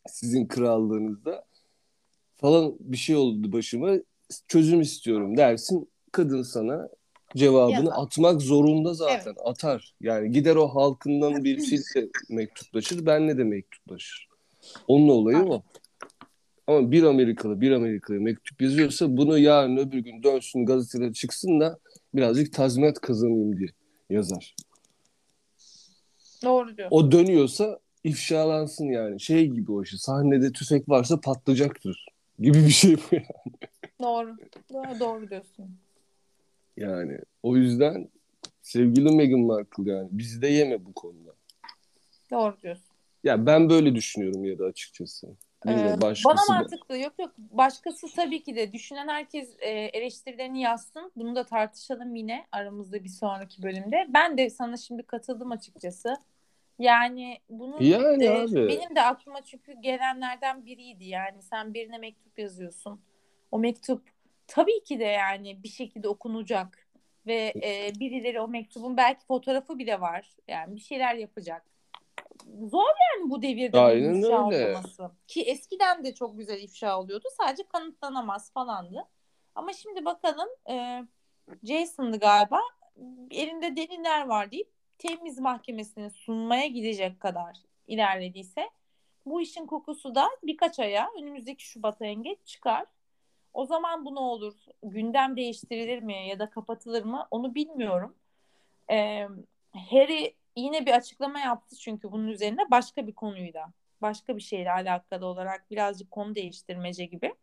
[0.09, 1.45] sizin krallığınızda.
[2.35, 3.95] Falan bir şey oldu başıma.
[4.47, 5.89] Çözüm istiyorum dersin.
[6.11, 6.89] Kadın sana
[7.35, 7.93] cevabını Yazar.
[7.95, 9.35] atmak zorunda zaten.
[9.45, 9.93] Atar.
[10.01, 13.05] Yani gider o halkından birisiyle mektuplaşır.
[13.05, 14.27] Benle de mektuplaşır.
[14.87, 15.63] Onun olayı o.
[16.67, 21.79] Ama bir Amerikalı bir Amerikalı mektup yazıyorsa bunu yarın öbür gün dönsün gazetede çıksın da
[22.15, 23.69] birazcık tazminat kazanayım diye
[24.09, 24.55] yazar.
[26.43, 26.87] Doğru diyor.
[26.91, 29.19] O dönüyorsa ifşalansın yani.
[29.19, 32.05] Şey gibi o işte sahnede tüfek varsa patlayacaktır.
[32.39, 33.23] gibi bir şey bu ya.
[34.01, 34.37] Doğru.
[34.73, 35.77] Doğru, doğru diyorsun.
[36.77, 38.09] Yani o yüzden
[38.61, 41.35] sevgili Meghan Markle yani bizi de yeme bu konuda.
[42.31, 42.95] Doğru diyorsun.
[43.23, 45.27] Ya ben böyle düşünüyorum ya da açıkçası.
[45.65, 46.53] Bilmiyorum Ee, Bana da.
[46.53, 46.97] mantıklı.
[46.97, 47.31] Yok yok.
[47.37, 48.73] Başkası tabii ki de.
[48.73, 51.11] Düşünen herkes e, eleştirilerini yazsın.
[51.15, 54.05] Bunu da tartışalım yine aramızda bir sonraki bölümde.
[54.09, 56.15] Ben de sana şimdi katıldım açıkçası.
[56.79, 58.67] Yani bunun Yani abi.
[58.67, 61.05] benim de aklıma çünkü gelenlerden biriydi.
[61.05, 62.99] Yani sen birine mektup yazıyorsun.
[63.51, 64.01] O mektup
[64.47, 66.87] tabii ki de yani bir şekilde okunacak
[67.27, 70.35] ve e, birileri o mektubun belki fotoğrafı bile var.
[70.47, 71.65] Yani bir şeyler yapacak.
[72.63, 74.67] Zor yani bu devirde Aynen ifşa öyle.
[74.67, 75.11] olması.
[75.27, 77.27] Ki eskiden de çok güzel ifşa oluyordu.
[77.37, 79.07] Sadece kanıtlanamaz falandı.
[79.55, 81.03] Ama şimdi bakalım e,
[81.63, 82.61] Jason'dı galiba.
[83.31, 88.69] Elinde deliller var deyip temiz mahkemesine sunmaya gidecek kadar ilerlediyse
[89.25, 92.85] bu işin kokusu da birkaç aya önümüzdeki Şubat ayın geç çıkar.
[93.55, 94.53] O zaman bu ne olur?
[94.83, 97.27] Gündem değiştirilir mi ya da kapatılır mı?
[97.31, 98.15] Onu bilmiyorum.
[98.91, 99.27] Ee,
[99.73, 105.25] Harry yine bir açıklama yaptı çünkü bunun üzerine başka bir konuyla, başka bir şeyle alakalı
[105.25, 107.35] olarak birazcık konu değiştirmece gibi.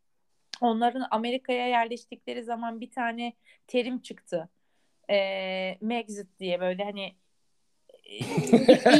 [0.60, 3.32] Onların Amerika'ya yerleştikleri zaman bir tane
[3.66, 4.48] terim çıktı.
[5.10, 7.14] Ee, Megxit diye böyle hani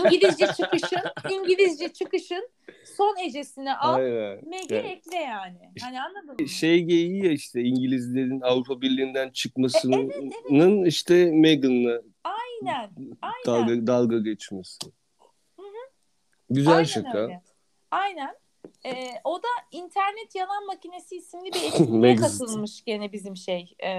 [0.04, 2.50] İngilizce çıkışın İngilizce çıkışın
[2.96, 3.98] son ecesini al.
[4.42, 5.72] Meg'i Yani ekle yani.
[5.82, 6.48] Hani anladın mı?
[6.48, 10.14] şey geyiği ya işte İngilizlerin Avrupa Birliği'nden çıkmasının E,
[10.50, 12.90] evet, işte Meghan'la Aynen.
[13.22, 13.46] Aynen.
[13.46, 14.78] dalga, dalga geçmesi.
[16.50, 17.18] Güzel Aynen şaka.
[17.18, 17.42] öyle.
[17.90, 18.34] Aynen.
[18.86, 23.90] Ee, o da internet yalan makinesi isimli bir etkinliğe katılmış gene bizim şey e,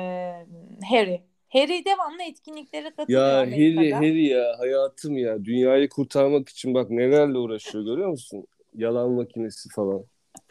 [0.89, 1.23] Harry.
[1.53, 3.37] Harry devamlı etkinliklere katılıyor Ya.
[3.39, 5.45] Harry, Harry ya hayatım ya.
[5.45, 8.45] Dünyayı kurtarmak için bak nelerle uğraşıyor görüyor musun?
[8.75, 10.03] Yalan makinesi falan.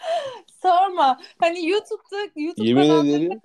[0.62, 1.20] Sorma.
[1.38, 3.40] Hani YouTube'da YouTube Yemin ederim.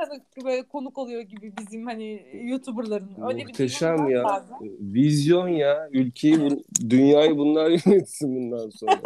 [0.46, 3.10] böyle konuk oluyor gibi bizim hani YouTuber'ların.
[3.28, 4.24] Öyle bir Muhteşem var ya.
[4.24, 4.58] bazen.
[4.94, 5.90] Vizyon ya.
[5.92, 9.02] Ülkeyi, bu, dünyayı bunlar yönetsin bundan sonra.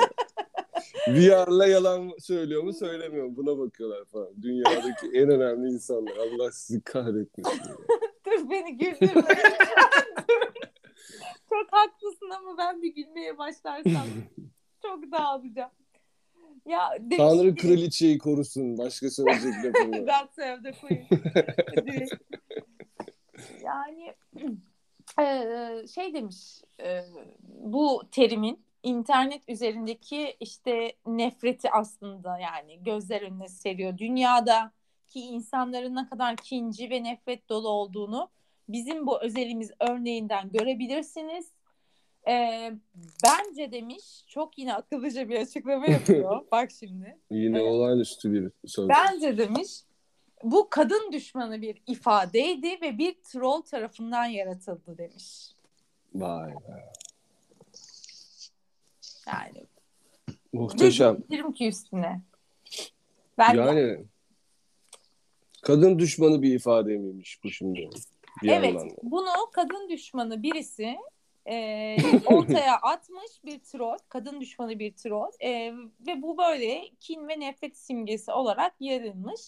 [1.08, 3.36] VR'la yalan söylüyor mu söylemiyor mu?
[3.36, 4.30] Buna bakıyorlar falan.
[4.42, 6.14] Dünyadaki en önemli insanlar.
[6.18, 7.62] Allah sizi kahretmesin.
[8.42, 8.46] Ya.
[8.46, 9.22] Dur beni güldürme.
[11.50, 14.08] çok haklısın ama ben bir gülmeye başlarsam
[14.82, 15.72] çok dağılacağım.
[16.66, 18.78] Ya demiş Tanrı ki- kraliçeyi korusun.
[18.78, 20.08] Başka söyleyecek lafım yok.
[20.08, 21.06] God save the queen.
[21.88, 22.14] Direkt.
[23.64, 24.14] yani
[25.20, 27.06] eee, şey demiş eee,
[27.50, 33.98] bu terimin internet üzerindeki işte nefreti aslında yani gözler önüne seriyor.
[35.16, 38.30] Dünyadaki insanların ne kadar kinci ve nefret dolu olduğunu
[38.70, 41.52] bizim bu özelimiz örneğinden görebilirsiniz.
[42.28, 42.74] Eee,
[43.24, 46.46] bence demiş çok yine akıllıca bir açıklama yapıyor.
[46.52, 47.18] Bak şimdi.
[47.32, 47.72] Yine Evet.
[47.72, 48.90] olağanüstü bir söz.
[48.90, 49.70] Bence demiş
[50.44, 55.52] bu kadın düşmanı bir ifadeydi ve bir troll tarafından yaratıldı demiş.
[56.16, 56.92] Vay be.
[59.28, 59.66] Yani
[60.54, 61.18] Muhteşem.
[61.32, 62.22] dedim ki üstüne.
[63.38, 64.06] Ben Yani
[65.62, 67.90] kadın düşmanı bir ifade miymiş bu şimdi?
[68.44, 68.98] Bir evet yandan.
[69.04, 70.96] bunu kadın düşmanı birisi
[71.46, 75.74] e, ortaya atmış bir troll, kadın düşmanı bir troll E,
[76.08, 79.42] ve bu böyle kin ve nefret simgesi olarak yayılmış.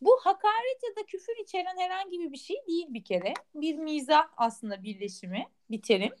[0.00, 3.34] Bu hakaret ya da küfür içeren herhangi bir şey değil bir kere.
[3.54, 6.12] Bir mizah aslında birleşimi, bir terim.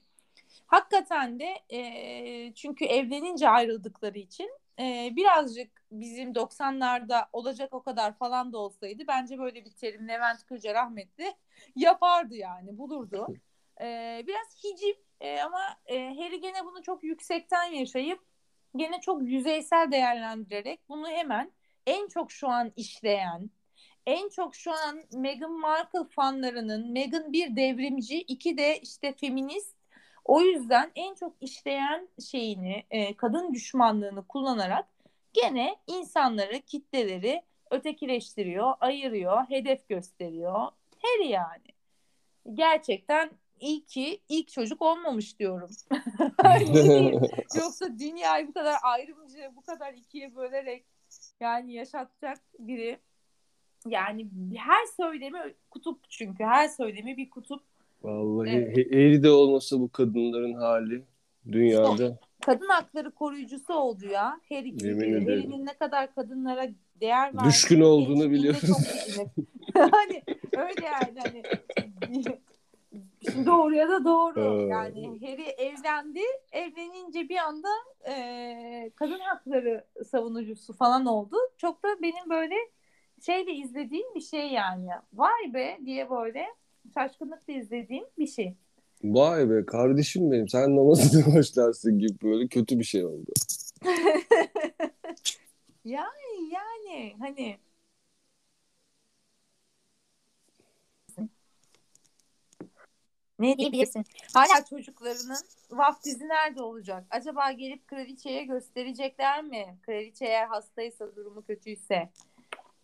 [0.66, 8.52] Hakikaten de e, çünkü evlenince ayrıldıkları için e, birazcık bizim 90'larda olacak o kadar falan
[8.52, 11.34] da olsaydı bence böyle bir terim Levent Kırca rahmetli
[11.76, 13.26] yapardı yani bulurdu.
[13.80, 18.20] E, biraz hiciv e, ama e, Harry gene bunu çok yüksekten yaşayıp
[18.76, 21.52] gene çok yüzeysel değerlendirerek bunu hemen
[21.86, 23.50] en çok şu an işleyen
[24.08, 29.77] en çok şu an Meghan Markle fanlarının Meghan bir devrimci, iki de işte feminist.
[30.28, 34.86] O yüzden en çok işleyen şeyini, e, kadın düşmanlığını kullanarak
[35.32, 40.68] gene insanları, kitleleri ötekileştiriyor, ayırıyor, hedef gösteriyor.
[41.02, 41.68] Her yani.
[42.54, 45.70] Gerçekten iyi ki ilk çocuk olmamış diyorum.
[47.56, 50.84] Yoksa dünyayı bu kadar ayrımcı, bu kadar ikiye bölerek
[51.40, 52.98] yani yaşatacak biri
[53.86, 57.67] yani her söylemi kutup çünkü her söylemi bir kutup.
[58.02, 58.92] Vallahi Evet.
[58.92, 61.04] Harry de olmasa bu kadınların hali
[61.52, 62.18] dünyada.
[62.40, 64.40] Kadın hakları koruyucusu oldu ya.
[64.50, 65.26] Yemin ederim.
[65.26, 66.68] Harry'nin ne kadar kadınlara
[67.00, 68.70] değer verdiği Düşkün olduğunu biliyoruz.
[69.74, 70.22] hani
[70.56, 71.42] öyle yani hani
[73.46, 74.64] Doğruya da doğru.
[74.64, 74.68] Ee.
[74.68, 76.20] Yani Harry evlendi.
[76.52, 77.68] Evlenince bir anda
[78.08, 81.36] e, kadın hakları savunucusu falan oldu.
[81.56, 82.54] Çok da benim böyle
[83.26, 84.88] şeyle izlediğim bir şey yani.
[85.12, 86.46] Vay be diye böyle
[86.94, 88.54] şaşkınlıkla izlediğim bir şey.
[89.04, 93.32] Vay be kardeşim benim sen namazını başlarsın gibi böyle kötü bir şey oldu.
[95.84, 97.58] yani yani hani
[103.38, 104.04] ne diyebilirsin?
[104.34, 105.38] Hala çocuklarının
[105.70, 107.04] vaftizi nerede olacak?
[107.10, 109.76] Acaba gelip kraliçeye gösterecekler mi?
[109.82, 112.08] Kraliçe eğer hastaysa, durumu kötüyse.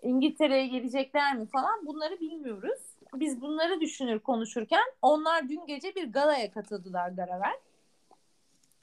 [0.03, 2.81] İngiltere'ye gelecekler mi falan bunları bilmiyoruz.
[3.14, 7.61] Biz bunları düşünür konuşurken onlar dün gece bir galaya katıldılar Garavel.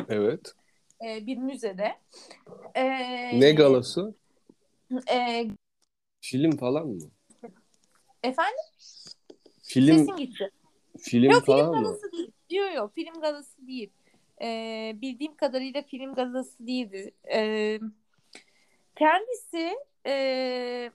[0.09, 0.53] Evet.
[1.05, 1.97] Ee, bir müzede.
[2.75, 4.15] Ee, Ne galası?
[5.11, 5.47] e,
[6.21, 7.11] Film falan mı?
[8.23, 8.63] efendim?
[9.63, 10.51] Film Sesin gitti.
[10.99, 11.83] film Yok film falan mı?
[11.83, 12.31] galası değil.
[12.49, 13.89] Yok yok film galası değil.
[14.41, 17.11] Ee, bildiğim kadarıyla film galası değildi.
[17.33, 17.79] Ee,
[18.95, 20.91] kendisi ee,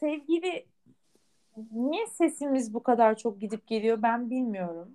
[0.00, 0.66] sevgili
[1.72, 4.88] niye sesimiz bu kadar çok gidip geliyor ben bilmiyorum.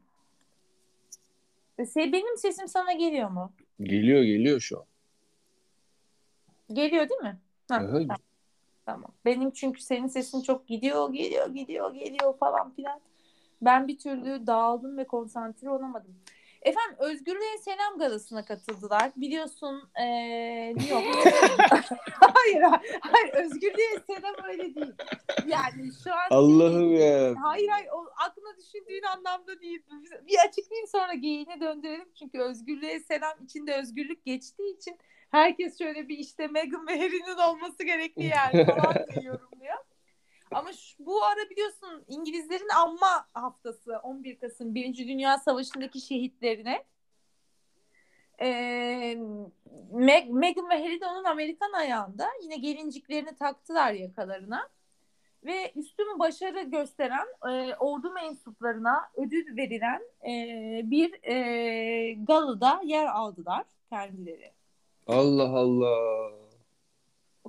[1.80, 3.52] Se- Benim sesim sana geliyor mu?
[3.84, 4.86] Geliyor geliyor şu an.
[6.74, 7.38] Geliyor değil mi?
[7.70, 8.18] Ha, Aha, tamam.
[8.86, 9.12] Tamam.
[9.26, 13.00] Benim çünkü senin sesin çok gidiyor, geliyor, gidiyor, geliyor falan filan.
[13.62, 16.16] Ben bir türlü dağıldım ve konsantre olamadım.
[16.62, 19.12] Efendim Özgürlüğe Selam Galası'na katıldılar.
[19.16, 21.06] Biliyorsun eee New York.
[22.12, 22.64] hayır,
[23.02, 24.94] hayır Özgürlüğe Selam öyle değil.
[25.48, 27.36] Yani şu an Allah'ım ya.
[27.44, 29.84] Hayır hayır o aklına düşündüğün anlamda değil.
[30.28, 32.10] Bir açıklayayım sonra geyiğine döndürelim.
[32.20, 34.98] Çünkü özgürlüğe selam içinde özgürlük geçtiği için
[35.32, 39.49] herkes şöyle bir işte Meghan ve Harry'nin olması gerekli yani falan diye yorumluyor.
[40.52, 44.98] Ama şu, bu ara biliyorsun İngilizlerin anma haftası 11 Kasım 1.
[44.98, 46.86] Dünya Savaşı'ndaki şehitlerine.
[48.42, 49.18] Ee,
[49.92, 52.28] Meg, Meghan ve Harry de onun Amerikan ayağında.
[52.44, 54.70] Yine gelinciklerini taktılar yakalarına
[55.46, 60.34] ve üstün başarı gösteren e, ordu mensuplarına ödül verilen e,
[60.84, 64.52] bir e, galada yer aldılar kendileri.
[65.08, 66.32] Allah Allah.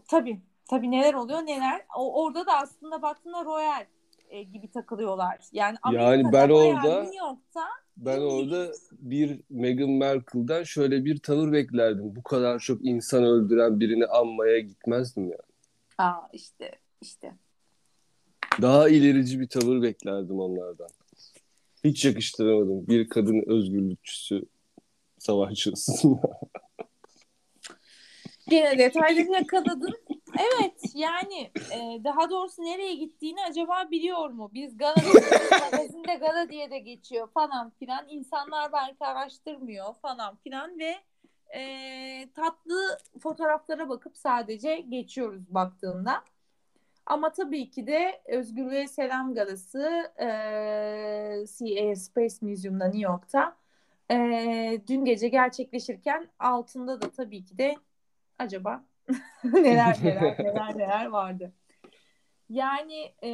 [0.08, 1.80] Tabii, tabii neler oluyor neler.
[1.96, 3.84] O, orada da aslında baktığında royal
[4.28, 5.38] e, gibi takılıyorlar.
[5.52, 7.64] Yani Amerika'da ben bayağı orada- New York'ta
[7.96, 12.16] Ben orada bir Meghan Markle'dan şöyle bir tavır beklerdim.
[12.16, 15.38] Bu kadar çok insan öldüren birini anmaya gitmezdim ya.
[15.98, 17.34] aa işte işte
[18.62, 20.88] Daha ilerici bir tavır beklerdim onlardan.
[21.84, 22.86] Hiç yakıştıramadım.
[22.86, 24.42] Bir kadın özgürlükçüsü
[25.18, 25.92] savaşçısı.
[28.48, 29.94] Gene detayları yakaladın.
[30.38, 34.50] Evet yani e, daha doğrusu nereye gittiğini acaba biliyor mu?
[34.54, 34.94] Biz Gala
[35.72, 38.08] magazinde Gala diye de geçiyor falan filan.
[38.08, 40.96] İnsanlar belki araştırmıyor falan filan ve
[41.54, 46.24] e, tatlı fotoğraflara bakıp sadece geçiyoruz baktığında.
[47.06, 50.26] Ama tabii ki de Özgürlüğe Selam Galası e,
[51.58, 53.56] CA Space Museum'da New York'ta
[54.10, 57.76] e, dün gece gerçekleşirken altında da tabii ki de
[58.38, 58.84] acaba
[59.44, 61.52] neler neler neler neler vardı.
[62.50, 63.30] Yani e,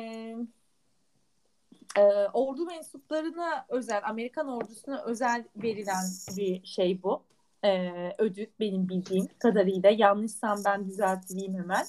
[1.96, 2.02] e,
[2.32, 6.04] ordu mensuplarına özel, Amerikan ordusuna özel verilen
[6.36, 7.22] bir şey bu.
[7.64, 9.90] E, ödül benim bildiğim kadarıyla.
[9.90, 11.84] Yanlışsam ben düzelteyim hemen.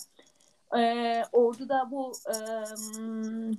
[0.78, 2.36] E, orduda bu e,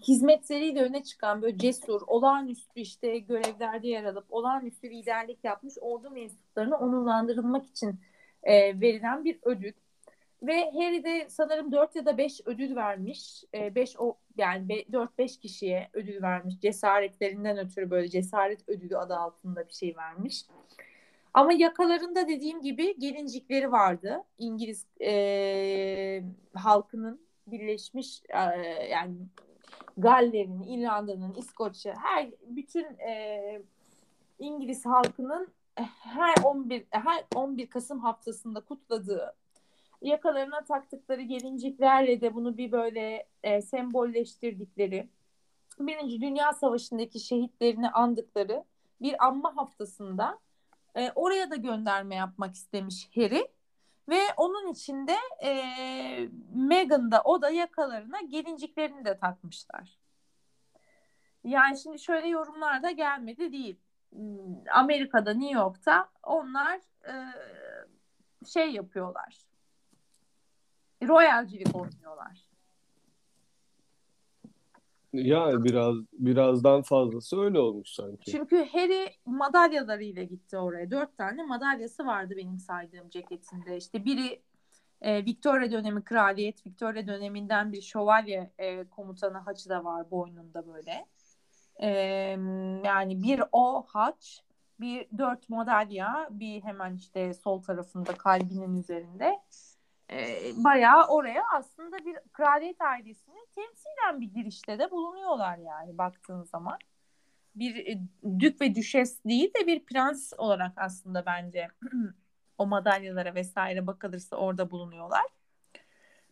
[0.08, 6.76] hizmetleriyle öne çıkan böyle cesur, olağanüstü işte görevlerde yer alıp olağanüstü liderlik yapmış ordu mensuplarına
[6.76, 8.00] onurlandırılmak için
[8.42, 9.72] e, verilen bir ödül.
[10.42, 13.44] Ve Harry de sanırım 4 ya da 5 ödül vermiş.
[13.54, 16.60] 5 o yani 4-5 kişiye ödül vermiş.
[16.60, 20.44] Cesaretlerinden ötürü böyle cesaret ödülü adı altında bir şey vermiş.
[21.34, 24.24] Ama yakalarında dediğim gibi gelincikleri vardı.
[24.38, 26.22] İngiliz e,
[26.54, 28.38] halkının birleşmiş e,
[28.90, 29.16] yani
[29.96, 33.62] Galler'in, İrlanda'nın, İskoçya her bütün e,
[34.38, 35.48] İngiliz halkının
[36.00, 39.34] her 11 her 11 Kasım haftasında kutladığı
[40.02, 45.08] yakalarına taktıkları gelinciklerle de bunu bir böyle e, sembolleştirdikleri
[45.80, 48.64] Birinci Dünya Savaşı'ndaki şehitlerini andıkları
[49.00, 50.38] bir anma haftasında
[50.94, 53.48] e, oraya da gönderme yapmak istemiş Harry
[54.08, 55.52] ve onun içinde e,
[56.54, 59.98] Meghan da o da yakalarına gelinciklerini de takmışlar.
[61.44, 63.80] Yani şimdi şöyle yorumlar da gelmedi değil.
[64.72, 67.14] Amerika'da New York'ta onlar e,
[68.46, 69.47] şey yapıyorlar.
[71.02, 72.48] Royalcilik oynuyorlar.
[75.12, 78.30] Yani biraz birazdan fazlası öyle olmuş sanki.
[78.30, 80.90] Çünkü Harry madalyalarıyla gitti oraya.
[80.90, 83.76] Dört tane madalyası vardı benim saydığım ceketinde.
[83.76, 84.42] İşte biri
[85.00, 91.06] e, Victoria dönemi kraliyet, Victoria döneminden bir şövalye e, komutanı haçı da var boynunda böyle.
[91.76, 91.88] E,
[92.84, 94.42] yani bir o haç,
[94.80, 99.38] bir dört madalya, bir hemen işte sol tarafında kalbinin üzerinde.
[100.12, 106.78] E, bayağı oraya aslında bir kraliyet ailesini temsilen bir girişte de bulunuyorlar yani baktığın zaman.
[107.54, 108.00] Bir e,
[108.40, 111.68] dük ve düşes değil de bir prens olarak aslında bence
[112.58, 115.24] o madalyalara vesaire bakılırsa orada bulunuyorlar.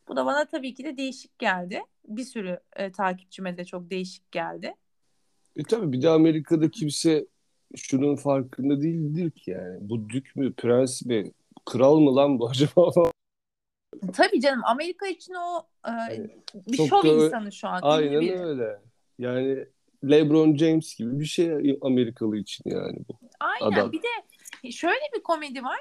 [0.09, 1.83] Bu da bana tabii ki de değişik geldi.
[2.09, 4.75] Bir sürü e, takipçime de çok değişik geldi.
[5.57, 7.27] E tabii bir de Amerika'da kimse
[7.77, 9.79] şunun farkında değildir ki yani.
[9.81, 11.33] Bu dük mü, prens mi,
[11.65, 12.91] kral mı lan bu acaba?
[14.17, 15.93] Tabii canım Amerika için o e,
[16.55, 17.81] bir çok şov da insanı şu an.
[17.83, 18.41] Aynen biri.
[18.41, 18.81] öyle.
[19.19, 19.67] Yani
[20.05, 23.19] LeBron James gibi bir şey Amerikalı için yani bu.
[23.41, 23.77] Aynen.
[23.77, 23.93] Adam.
[23.93, 25.79] Bir de şöyle bir komedi var.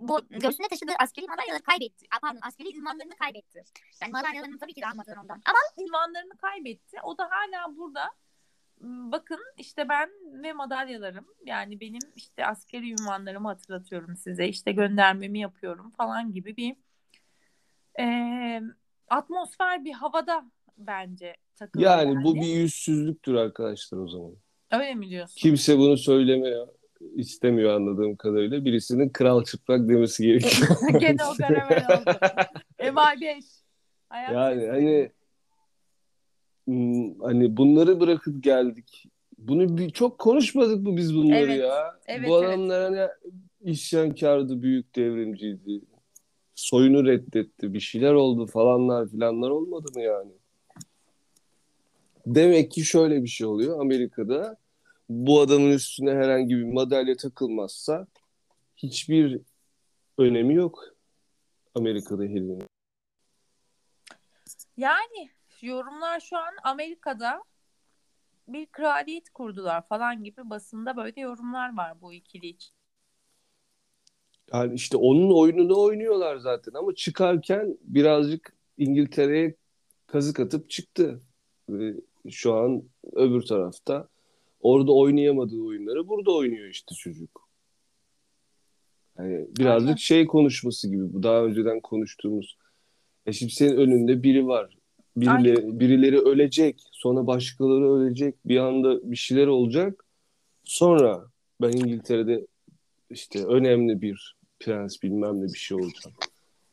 [0.00, 2.06] Bu göğsüne taşıdığı askeri madalyaları kaybetti.
[2.22, 3.64] Pardon askeri ünvanlarını kaybetti.
[4.02, 5.42] Yani madalyalarını tabii ki de almadılar ondan.
[5.46, 6.96] Ama ünvanlarını kaybetti.
[7.02, 8.10] O da hala burada.
[8.84, 10.10] Bakın işte ben
[10.42, 16.76] ve madalyalarım yani benim işte askeri ünvanlarımı hatırlatıyorum size işte göndermemi yapıyorum falan gibi bir
[18.00, 18.60] e,
[19.08, 20.44] atmosfer bir havada
[20.78, 24.32] bence takılıyor Yani bu bir yüzsüzlüktür arkadaşlar o zaman.
[24.70, 25.34] öyle mi diyorsun?
[25.40, 26.68] Kimse bunu söylemiyor
[27.14, 28.64] istemiyor anladığım kadarıyla.
[28.64, 30.68] Birisinin kral çıplak demesi gerekiyor.
[31.00, 32.18] Gene o karamel oldu.
[32.78, 33.44] MI5.
[34.08, 34.70] Hayat Yani sesi.
[34.70, 35.10] hani
[37.22, 39.04] hani bunları bırakıp geldik.
[39.38, 42.00] Bunu bir, çok konuşmadık mı biz bunları Evet, ya?
[42.06, 42.48] evet, Bu evet.
[42.48, 43.08] adamlar hani
[43.60, 45.80] isyankardı, büyük devrimciydi.
[46.54, 50.32] Soyunu reddetti, bir şeyler oldu falanlar filanlar olmadı mı yani?
[52.26, 54.56] Demek ki şöyle bir şey oluyor Amerika'da.
[55.08, 58.06] Bu adamın üstüne herhangi bir madalya takılmazsa
[58.76, 59.40] hiçbir
[60.18, 60.84] önemi yok
[61.74, 62.62] Amerika'da Harry'nin.
[64.76, 65.30] Yani
[65.64, 67.44] yorumlar şu an Amerika'da
[68.48, 72.74] bir kraliyet kurdular falan gibi basında böyle yorumlar var bu ikili için.
[74.52, 79.54] Yani işte onun oyununu oynuyorlar zaten ama çıkarken birazcık İngiltere'ye
[80.06, 81.20] kazık atıp çıktı.
[81.68, 81.94] Ve
[82.30, 84.08] şu an öbür tarafta
[84.60, 87.48] orada oynayamadığı oyunları burada oynuyor işte çocuk.
[89.18, 89.96] Yani birazcık Aynen.
[89.96, 92.58] şey konuşması gibi bu daha önceden konuştuğumuz.
[93.26, 94.76] Ya şimdi senin önünde biri var.
[95.16, 96.82] Birileri, birileri ölecek.
[96.92, 98.34] Sonra başkaları ölecek.
[98.44, 100.04] Bir anda bir şeyler olacak.
[100.64, 101.24] Sonra
[101.62, 102.46] ben İngiltere'de
[103.10, 106.16] işte önemli bir prens bilmem ne bir şey olacağım.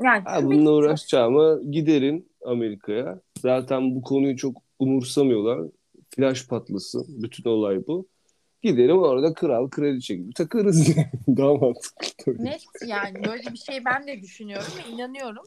[0.04, 3.22] Yani Ha, bununla uğraşacağıma giderim Amerika'ya.
[3.42, 5.70] Zaten bu konuyu çok umursamıyorlar.
[6.16, 7.06] Flash patlasın.
[7.24, 8.08] Bütün olay bu.
[8.62, 10.96] Giderim orada kral kraliçe gibi takarız.
[11.28, 12.46] Daha mantıklı tabii.
[12.46, 15.44] net yani böyle bir şey ben de düşünüyorum ve inanıyorum.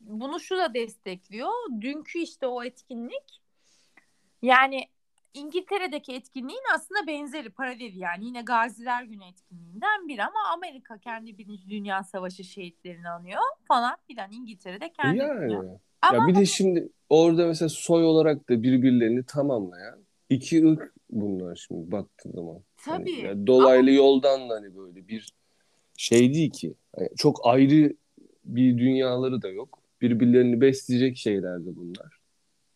[0.00, 1.50] Bunu şu da destekliyor.
[1.80, 3.40] Dünkü işte o etkinlik
[4.42, 4.88] yani
[5.34, 11.68] İngiltere'deki etkinliğin aslında benzeri, paraleli yani yine Gaziler Günü etkinliğinden biri ama Amerika kendi Birinci
[11.70, 15.52] Dünya Savaşı şehitlerini anıyor falan filan İngiltere'de kendi Yani.
[15.52, 19.98] Ya Ama bir de şimdi orada mesela soy olarak da birbirlerini tamamlayan
[20.30, 22.58] iki ırk bunlar şimdi baktığın zaman.
[22.76, 25.32] Hani tabii yani dolaylı yoldan da hani böyle bir
[25.96, 26.74] şey değil ki.
[26.96, 27.94] Hani çok ayrı
[28.44, 29.78] bir dünyaları da yok.
[30.00, 32.18] Birbirlerini besleyecek şeyler de bunlar.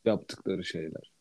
[0.04, 1.12] Yaptıkları şeyler.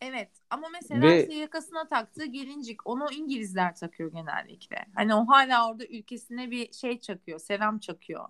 [0.00, 4.86] Evet ama mesela Ve- işte yakasına taktığı gelincik onu İngilizler takıyor genellikle.
[4.94, 8.28] Hani o hala orada ülkesine bir şey çakıyor, selam çakıyor.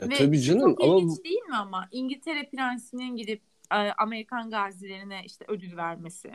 [0.00, 3.76] Ya Ve tabii şu canım çok ama ilginç değil mi ama İngiltere prensinin gidip e,
[3.76, 6.32] Amerikan gazilerine işte ödül vermesi.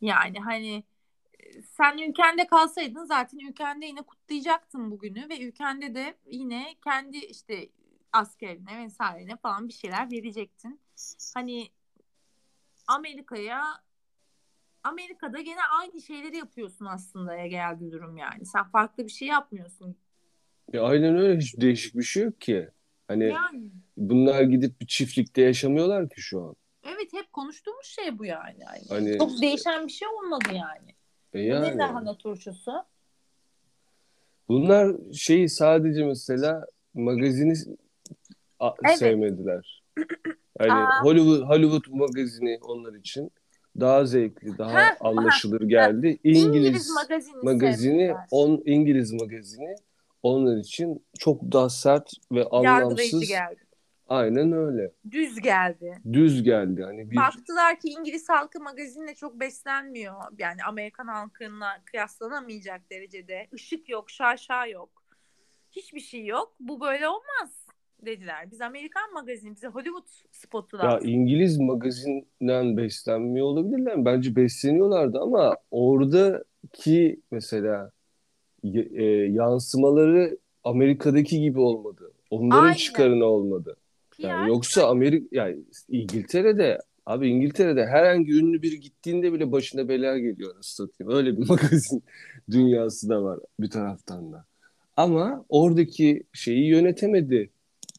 [0.00, 0.84] Yani hani
[1.38, 7.68] e, sen ülkende kalsaydın zaten ülkende yine kutlayacaktın bugünü ve ülkende de yine kendi işte
[8.18, 10.80] askerine vesairene falan bir şeyler verecektin.
[11.34, 11.68] Hani
[12.86, 13.62] Amerika'ya
[14.84, 18.46] Amerika'da gene aynı şeyleri yapıyorsun aslında ya geldi durum yani.
[18.46, 19.96] Sen farklı bir şey yapmıyorsun.
[20.72, 22.68] ya aynen öyle hiç değişik bir şey yok ki.
[23.08, 26.56] Hani Yani bunlar gidip bir çiftlikte yaşamıyorlar ki şu an.
[26.82, 28.56] evet hep konuştuğumuz şey bu yani.
[28.60, 30.90] Yani Hani Çok değişen bir şey olmadı yani.
[31.34, 31.78] e Bu ne yani.
[31.78, 32.72] lahana turşusu?
[34.48, 37.54] Bunlar şeyi sadece mesela magazini
[38.60, 38.98] Evet.
[38.98, 39.82] sevmediler.
[40.58, 41.04] Hani Aa.
[41.04, 43.32] Hollywood Hollywood magazini onlar için
[43.80, 46.18] daha zevkli, daha Ha, anlaşılır geldi.
[46.24, 49.74] İngiliz, İngiliz magazini magazini on İngiliz magazini
[50.22, 53.28] onlar için çok daha sert ve anlamsız.
[53.28, 53.60] geldi.
[54.08, 54.92] Aynen öyle.
[55.10, 55.98] Düz geldi.
[56.12, 56.82] Düz geldi.
[56.82, 60.14] Hani bir Baktılar ki İngiliz halkı magazinle çok beslenmiyor.
[60.38, 63.46] Yani Amerikan halkına kıyaslanamayacak derecede.
[63.52, 65.04] Işık yok, şaşa yok.
[65.70, 66.54] Hiçbir şey yok.
[66.60, 67.67] Bu böyle olmaz
[68.06, 68.50] dediler.
[68.50, 71.08] Biz Amerikan magazini, bize Hollywood spotu Ya lazım.
[71.08, 74.04] İngiliz magazinden beslenmiyor olabilirler mi?
[74.04, 77.90] Bence besleniyorlardı ama oradaki mesela
[78.64, 82.12] e, yansımaları Amerika'daki gibi olmadı.
[82.30, 82.76] Onların Aynen.
[82.76, 83.76] çıkarına olmadı.
[84.18, 85.56] Yani yoksa Amerika yani
[85.88, 91.12] İngiltere'de abi İngiltere'de herhangi ünlü biri gittiğinde bile başına bela geliyor anasını satayım.
[91.12, 92.02] Öyle bir magazin
[92.50, 94.44] dünyası da var bir taraftan da.
[94.96, 97.50] Ama oradaki şeyi yönetemedi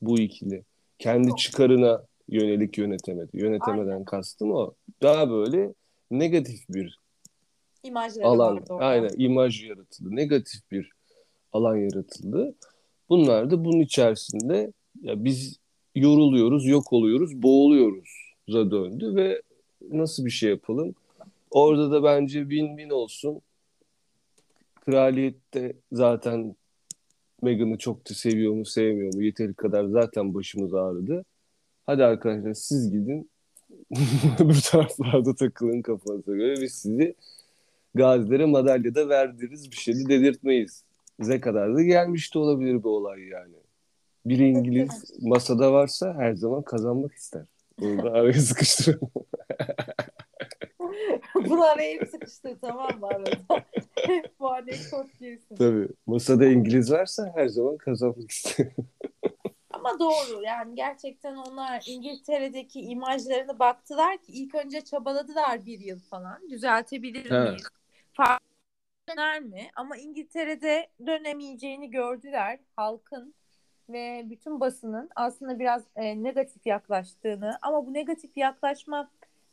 [0.02, 0.64] bu ikili.
[1.00, 3.30] Kendi çıkarına yönelik yönetemedi.
[3.34, 4.74] Yönetemeden kastım o.
[5.02, 5.74] Daha böyle
[6.12, 7.00] negatif bir
[7.84, 10.16] imajları alan, aynen imaj yaratıldı.
[10.16, 10.92] Negatif bir
[11.54, 12.56] alan yaratıldı.
[13.10, 15.60] Bunlar da bunun içerisinde ya biz
[15.96, 19.42] yoruluyoruz, yok oluyoruz, boğuluyoruz za döndü ve
[19.92, 20.96] nasıl bir şey yapalım?
[21.52, 23.42] Orada da bence win-win olsun.
[24.86, 26.56] Kraliyette zaten
[27.42, 31.26] Meghan'ı çok da seviyor mu sevmiyor mu yeteri kadar zaten başımız ağrıdı.
[31.86, 33.30] Hadi arkadaşlar siz gidin
[34.40, 37.16] öbür taraflarda takılın kafanıza göre biz sizi
[37.96, 40.84] gazilere madalya da verdiririz bir şey de dedirtmeyiz.
[41.20, 43.56] Bize kadar da gelmiş de olabilir bu olay yani.
[44.26, 47.46] Bir İngiliz masada varsa her zaman kazanmak ister.
[47.80, 49.10] Bunu da araya sıkıştıralım.
[51.36, 53.32] Bunu araya hep sıkıştır tamam mı arada?
[54.40, 55.56] Bu anekdot girsin.
[55.56, 55.88] Tabii.
[56.06, 58.68] Masada İngiliz varsa her zaman kazanmak ister.
[59.72, 66.50] Ama doğru yani gerçekten onlar İngiltere'deki imajlarına baktılar ki ilk önce çabaladılar bir yıl falan.
[66.50, 67.64] Düzeltebilir miyiz?
[68.14, 68.42] Fark
[69.10, 69.70] döner mi?
[69.76, 73.34] Ama İngiltere'de dönemeyeceğini gördüler halkın
[73.90, 79.10] ve bütün basının aslında biraz e, negatif yaklaştığını ama bu negatif yaklaşma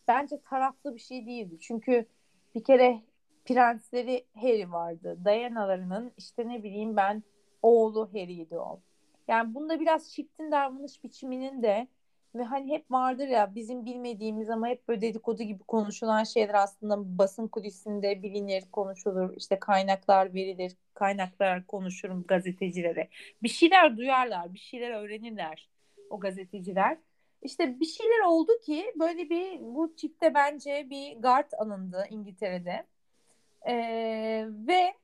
[0.08, 1.58] bence taraflı bir şey değildi.
[1.60, 2.06] Çünkü
[2.54, 3.02] bir kere
[3.44, 5.18] prensleri Harry vardı.
[5.24, 7.22] Diana'larının işte ne bileyim ben
[7.62, 8.80] oğlu Harry'ydi o.
[9.28, 11.88] Yani bunda biraz çiftin davranış biçiminin de
[12.34, 17.18] ve hani hep vardır ya bizim bilmediğimiz ama hep böyle dedikodu gibi konuşulan şeyler aslında
[17.18, 19.36] basın kulisinde bilinir, konuşulur.
[19.36, 23.08] işte kaynaklar verilir, kaynaklar konuşurum gazetecilere.
[23.42, 25.68] Bir şeyler duyarlar, bir şeyler öğrenirler
[26.10, 26.98] o gazeteciler.
[27.42, 32.86] İşte bir şeyler oldu ki böyle bir bu çifte bence bir guard alındı İngiltere'de.
[33.68, 34.94] Ee, ve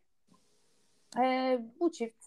[1.23, 2.27] e, bu çift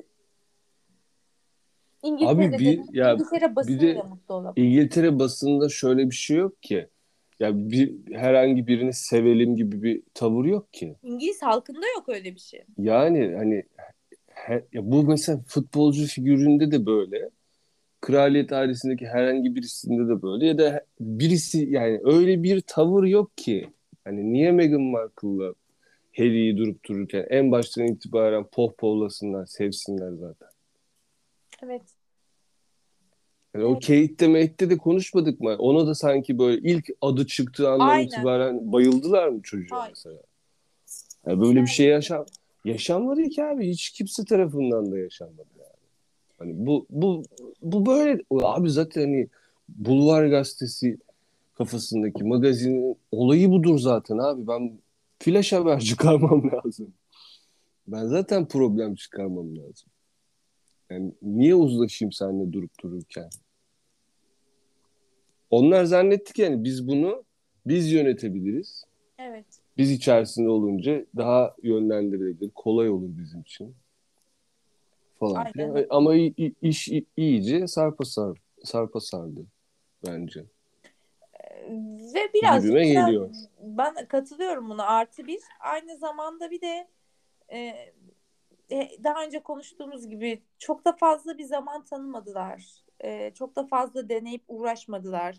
[2.03, 4.53] İngiltere'de bir- de, ya İngiltere basını de mutlu olamaz.
[4.57, 6.87] İngiltere basında şöyle bir şey yok ki.
[7.39, 10.95] Ya bir herhangi birini sevelim gibi bir tavır yok ki.
[11.03, 12.63] İngiliz halkında yok öyle bir şey.
[12.77, 13.63] Yani hani
[14.27, 17.29] he- ya bu mesela futbolcu figüründe de böyle.
[18.05, 23.69] Kraliyet ailesindeki herhangi birisinde de böyle ya da birisi yani öyle bir tavır yok ki.
[24.03, 25.53] Hani niye Meghan Markle'la
[26.17, 30.47] Harry'i durup dururken en baştan itibaren pohpohlasınlar, sevsinler zaten.
[31.63, 31.81] Evet.
[33.53, 33.87] Yani o Evet.
[33.87, 35.55] Kate'de Mate'de de konuşmadık mı?
[35.59, 38.07] Ona da sanki böyle ilk adı çıktığı andan Aynen.
[38.07, 39.91] itibaren bayıldılar mı çocuğa Hayır.
[39.91, 40.21] mesela?
[41.27, 42.25] Yani böyle bir şey yaşam
[42.65, 43.69] yaşanmadı ki abi.
[43.69, 45.74] Hiç kimse tarafından da yaşanmadı yani.
[46.37, 47.23] Hani bu bu
[47.61, 49.27] bu böyle abi zaten hani
[49.69, 50.97] Bulvar gazetesi
[51.53, 54.47] kafasındaki magazinin olayı budur zaten abi.
[54.47, 54.79] Ben
[55.19, 56.93] flash haber çıkarmam lazım.
[57.87, 59.91] Ben zaten problem çıkarmam lazım.
[60.89, 63.29] Yani niye uzlaşayım seninle durup dururken?
[65.49, 67.23] Onlar zannetti ki yani biz bunu
[67.65, 68.83] biz yönetebiliriz.
[69.19, 69.45] Evet.
[69.77, 73.75] Biz içerisinde olunca daha yönlendirilebilir, kolay olur bizim için.
[75.19, 75.51] Falan Aynen.
[75.51, 75.85] filan.
[75.89, 79.45] Ama i- i- iş iyice sarpa sar, sarpa sardı
[80.07, 80.45] bence.
[82.13, 83.29] Ve birazcık Gibime da geliyor.
[83.61, 85.39] ben katılıyorum buna artı bir.
[85.59, 86.87] Aynı zamanda bir de
[87.49, 87.59] e,
[88.71, 92.65] e, daha önce konuştuğumuz gibi çok da fazla bir zaman tanımadılar.
[93.03, 95.35] E, çok da fazla deneyip uğraşmadılar.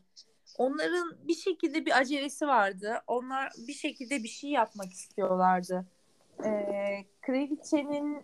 [0.59, 2.95] Onların bir şekilde bir acelesi vardı.
[3.07, 5.87] Onlar bir şekilde bir şey yapmak istiyorlardı.
[6.45, 6.51] E,
[7.22, 8.22] kraliçenin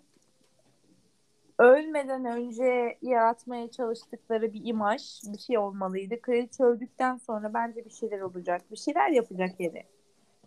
[1.63, 5.03] ölmeden önce yaratmaya çalıştıkları bir imaj
[5.33, 6.21] bir şey olmalıydı.
[6.21, 8.63] Kraliçe öldükten sonra bence bir şeyler olacak.
[8.71, 9.83] Bir şeyler yapacak yeri.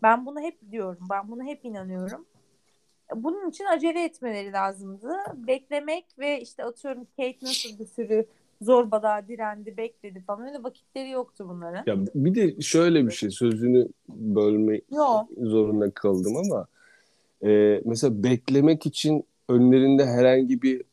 [0.03, 1.07] Ben bunu hep diyorum.
[1.09, 2.25] Ben bunu hep inanıyorum.
[3.15, 5.09] Bunun için acele etmeleri lazımdı.
[5.35, 8.25] Beklemek ve işte atıyorum Kate nasıl bir sürü
[8.61, 10.47] zorbalığa direndi, bekledi falan.
[10.47, 11.83] Öyle vakitleri yoktu bunların.
[11.87, 15.29] Ya bir de şöyle bir şey sözünü bölme Yok.
[15.37, 16.67] zorunda kaldım ama
[17.43, 20.83] e, mesela beklemek için önlerinde herhangi bir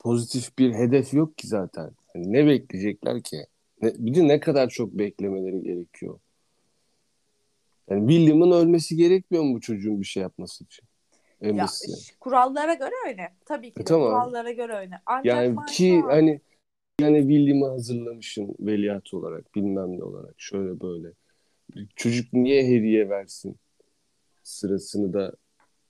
[0.00, 1.90] pozitif bir hedef yok ki zaten.
[2.14, 3.36] Yani ne bekleyecekler ki?
[3.82, 6.18] Ne, bir de ne kadar çok beklemeleri gerekiyor.
[7.90, 10.84] Yani William'ın ölmesi gerekmiyor mu bu çocuğun bir şey yapması için?
[11.40, 11.66] En Ya,
[12.20, 13.32] kurallara göre öyle.
[13.44, 14.08] Tabii ki de E, tamam.
[14.08, 15.00] kurallara göre öyle.
[15.06, 16.40] Ancak Yani ki an- hani
[17.00, 21.08] yani William'ı hazırlamışsın veliaht olarak bilmem ne olarak şöyle böyle.
[21.96, 23.56] Çocuk niye hediye versin
[24.42, 25.32] sırasını da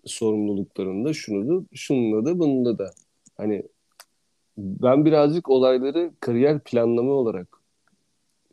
[0.04, 2.90] sorumluluklarını da şunu da şununla da bununla da.
[3.36, 3.62] Hani
[4.58, 7.48] ben birazcık olayları kariyer planlama olarak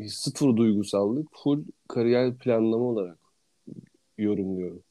[0.07, 3.17] sıfır duygusallık full kariyer planlama olarak
[4.17, 4.83] yorumluyorum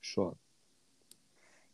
[0.00, 0.34] şu an.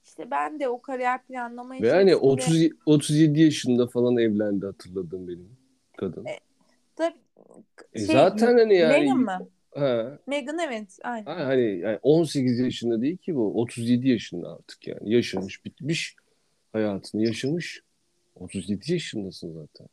[0.05, 5.57] işte ben de o kariyer planlama Ve içerisinde- 30 37 yaşında falan evlendi hatırladım benim
[5.97, 6.25] kadın.
[6.27, 6.39] E,
[6.97, 7.19] Tabii,
[7.93, 9.49] E şey, zaten hani yani Meghan mı?
[9.75, 10.99] ha, Meghan evet.
[11.03, 11.25] Aynen.
[11.27, 16.17] ha, hani yani 18 yaşında değil ki bu 37 yaşında artık yani yaşamış bitmiş
[16.73, 17.83] hayatını yaşamış
[18.37, 19.87] 37 yaşındasın zaten.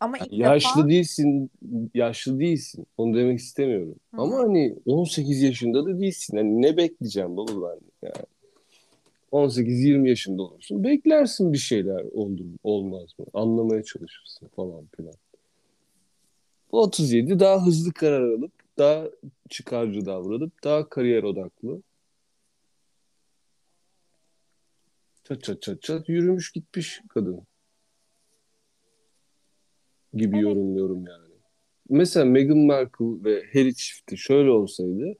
[0.00, 1.50] Ama ilk Yaşlı defa değilsin
[1.94, 3.94] yaşlı değilsin onu demek istemiyorum.
[4.14, 4.20] Hı.
[4.20, 6.36] Ama hani 18 yaşında da değilsin.
[6.36, 8.26] Hani ne bekleyeceğim baba ben yani.
[9.32, 10.84] 18-20 yaşında olursun.
[10.84, 13.26] Beklersin bir şeyler oldu mu, olmaz mı?
[13.34, 15.14] Anlamaya çalışırsın falan filan.
[16.72, 19.04] Bu 37 daha hızlı karar alıp daha
[19.50, 21.82] çıkarcı davranıp daha kariyer odaklı.
[25.24, 27.40] Çat çat çat çat yürümüş gitmiş kadın.
[30.14, 30.42] Gibi Evet.
[30.44, 31.34] yorumluyorum yani.
[31.88, 35.14] Mesela Meghan Markle ve Harry çifti şöyle olsaydı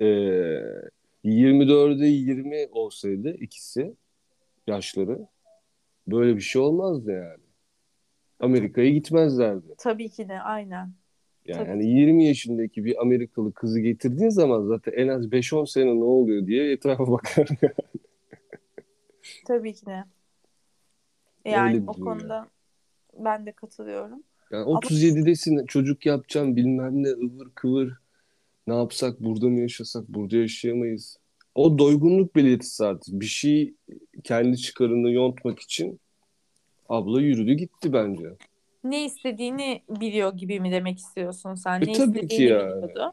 [0.00, 0.82] eee
[1.24, 3.94] 24'e 20 olsaydı ikisi
[4.66, 5.26] yaşları
[6.06, 7.42] böyle bir şey olmazdı yani.
[8.40, 9.74] Amerika'ya gitmezlerdi.
[9.78, 10.92] tabii ki de aynen.
[11.46, 11.68] Yani Tabii.
[11.68, 16.46] hani 20 yaşındaki bir Amerikalı kızı getirdiğin zaman zaten en az 5-10 sene ne oluyor
[16.46, 17.48] diye etrafa bakar.
[19.46, 20.04] Tabii ki de.
[21.44, 22.48] Yani o konuda
[23.18, 24.22] ben de katılıyorum.
[24.50, 27.92] Yani 37'desin çocuk yapacağım bilmem ne ıvır kıvır.
[28.66, 31.16] Ne yapsak burada mı yaşasak burada yaşayamayız.
[31.54, 33.20] O doygunluk belirtisi artık.
[33.20, 33.74] Bir şey
[34.24, 36.00] kendi çıkarını yontmak için
[36.88, 38.36] abla yürüdü gitti bence.
[38.84, 41.80] Ne istediğini biliyor gibi mi demek istiyorsun sen?
[41.80, 42.82] E, ne tabii ki istediğini yani.
[42.82, 43.12] biliyordu.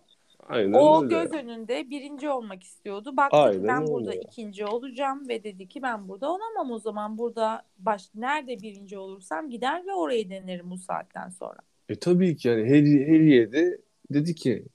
[0.50, 1.16] Aynen O öyle.
[1.16, 3.18] göz önünde birinci olmak istiyordu.
[3.18, 3.91] Baktı Aynen ki ben öyle.
[3.91, 7.18] burada ikinci olacağım ve dedi ki ben burada olamam o zaman.
[7.18, 11.58] Burada baş nerede birinci olursam gider ve orayı denerim bu saatten sonra.
[11.89, 13.82] E tabii ki yani Harry, Harry'e de
[14.12, 14.66] dedi ki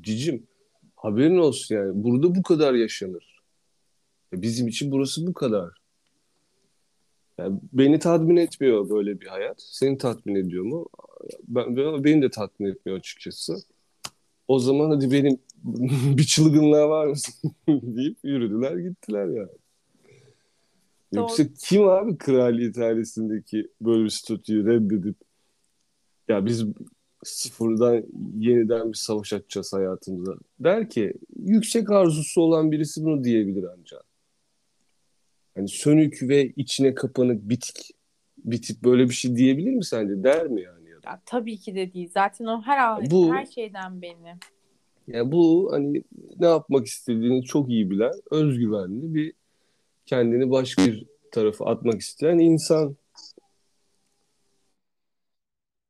[0.00, 0.46] cicim
[0.96, 3.40] haberin olsun yani burada bu kadar yaşanır.
[4.32, 5.70] E, Bizim için burası bu kadar.
[7.38, 9.62] Yani beni tatmin etmiyor böyle bir hayat.
[9.62, 10.86] Seni tatmin ediyor mu?
[11.48, 13.56] Ben, ben- beni de tatmin etmiyor açıkçası.
[14.50, 15.38] O zaman hadi benim
[16.16, 17.34] bir çılgınlığa var mısın
[17.68, 19.50] deyip yürüdüler gittiler yani.
[21.12, 25.16] Yoksa kim abi kraliyet ailesindeki böyle bir statüyü reddedip
[26.28, 26.64] ya biz
[27.24, 28.04] sıfırdan
[28.38, 34.04] yeniden bir savaş açacağız hayatımıza der ki yüksek arzusu olan birisi bunu diyebilir ancak.
[35.54, 37.90] Hani sönük ve içine kapanık bitik
[38.38, 40.22] bitip böyle bir şey diyebilir mi sence?
[40.24, 40.79] Der mi yani?
[41.04, 42.10] Ya, tabii ki de değil.
[42.14, 44.36] Zaten o her Bu- her şeyden belli.
[45.06, 46.02] yani bu hani
[46.40, 49.32] ne yapmak istediğini çok iyi bilen, özgüvenli bir
[50.06, 52.96] kendini başka bir tarafa atmak isteyen insan.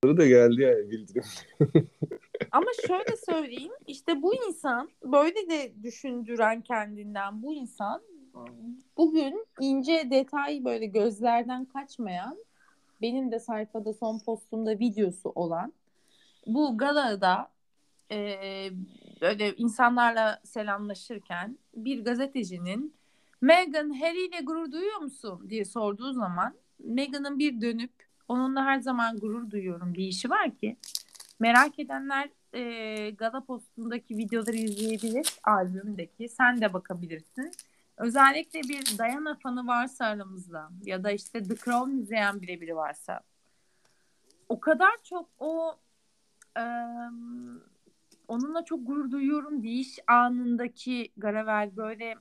[0.05, 1.25] da geldi yani bildirim.
[2.53, 8.03] Ama şöyle söyleyeyim işte bu insan böyle de düşündüren kendinden bu insan
[8.97, 12.39] bugün ince detay böyle gözlerden kaçmayan
[13.03, 15.73] benim de sayfada son postumda videosu olan
[16.47, 17.51] bu galada
[18.11, 18.37] e,
[19.21, 22.95] böyle insanlarla selamlaşırken bir gazetecinin
[23.41, 27.93] Meghan Harry ile gurur duyuyor musun diye sorduğu zaman Meghan'ın bir dönüp
[28.29, 30.77] onunla her zaman gurur duyuyorum deyişi var ki
[31.41, 35.39] Merak edenler e, Gala postundaki videoları izleyebilir.
[35.45, 36.29] Albümdeki.
[36.29, 37.53] Sen de bakabilirsin.
[38.01, 43.21] Özellikle bir Diana fanı varsa aramızda ya da işte The Crown izleyen bile biri varsa
[44.49, 45.79] o kadar çok o
[46.57, 46.65] e,
[48.29, 52.15] onunla çok gurur duyuyorum deyiş anındaki Garavel böyle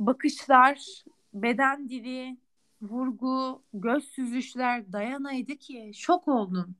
[0.00, 1.04] bakışlar,
[1.34, 2.36] beden dili,
[2.82, 6.76] vurgu, göz süzüşler dayanaydı ki şok oldum.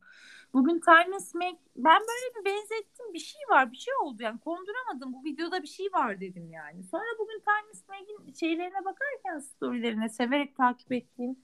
[0.55, 5.13] Bugün Time Smack ben böyle bir benzettim bir şey var bir şey oldu yani konduramadım
[5.13, 6.83] bu videoda bir şey var dedim yani.
[6.83, 11.37] Sonra bugün Time Smack'in şeylerine bakarken storylerine severek takip ettiğim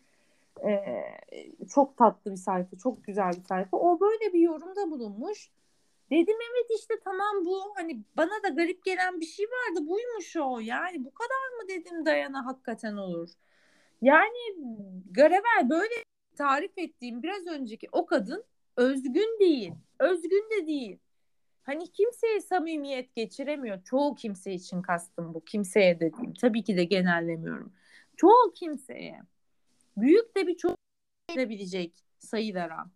[0.66, 1.02] e,
[1.74, 5.50] çok tatlı bir sayfa çok güzel bir sayfa o böyle bir yorumda bulunmuş.
[6.10, 10.58] Dedim evet işte tamam bu hani bana da garip gelen bir şey vardı buymuş o
[10.60, 13.28] yani bu kadar mı dedim Dayana hakikaten olur.
[14.02, 14.38] Yani
[15.10, 15.94] Garavel böyle
[16.36, 18.44] tarif ettiğim biraz önceki o kadın
[18.76, 19.72] özgün değil.
[19.98, 20.98] Özgün de değil.
[21.62, 23.82] Hani kimseye samimiyet geçiremiyor.
[23.84, 25.44] Çoğu kimse için kastım bu.
[25.44, 26.34] Kimseye dediğim.
[26.34, 27.72] Tabii ki de genellemiyorum.
[28.16, 29.22] Çoğu kimseye.
[29.96, 30.76] Büyük de bir çoğu
[31.28, 32.86] geçirebilecek sayılara.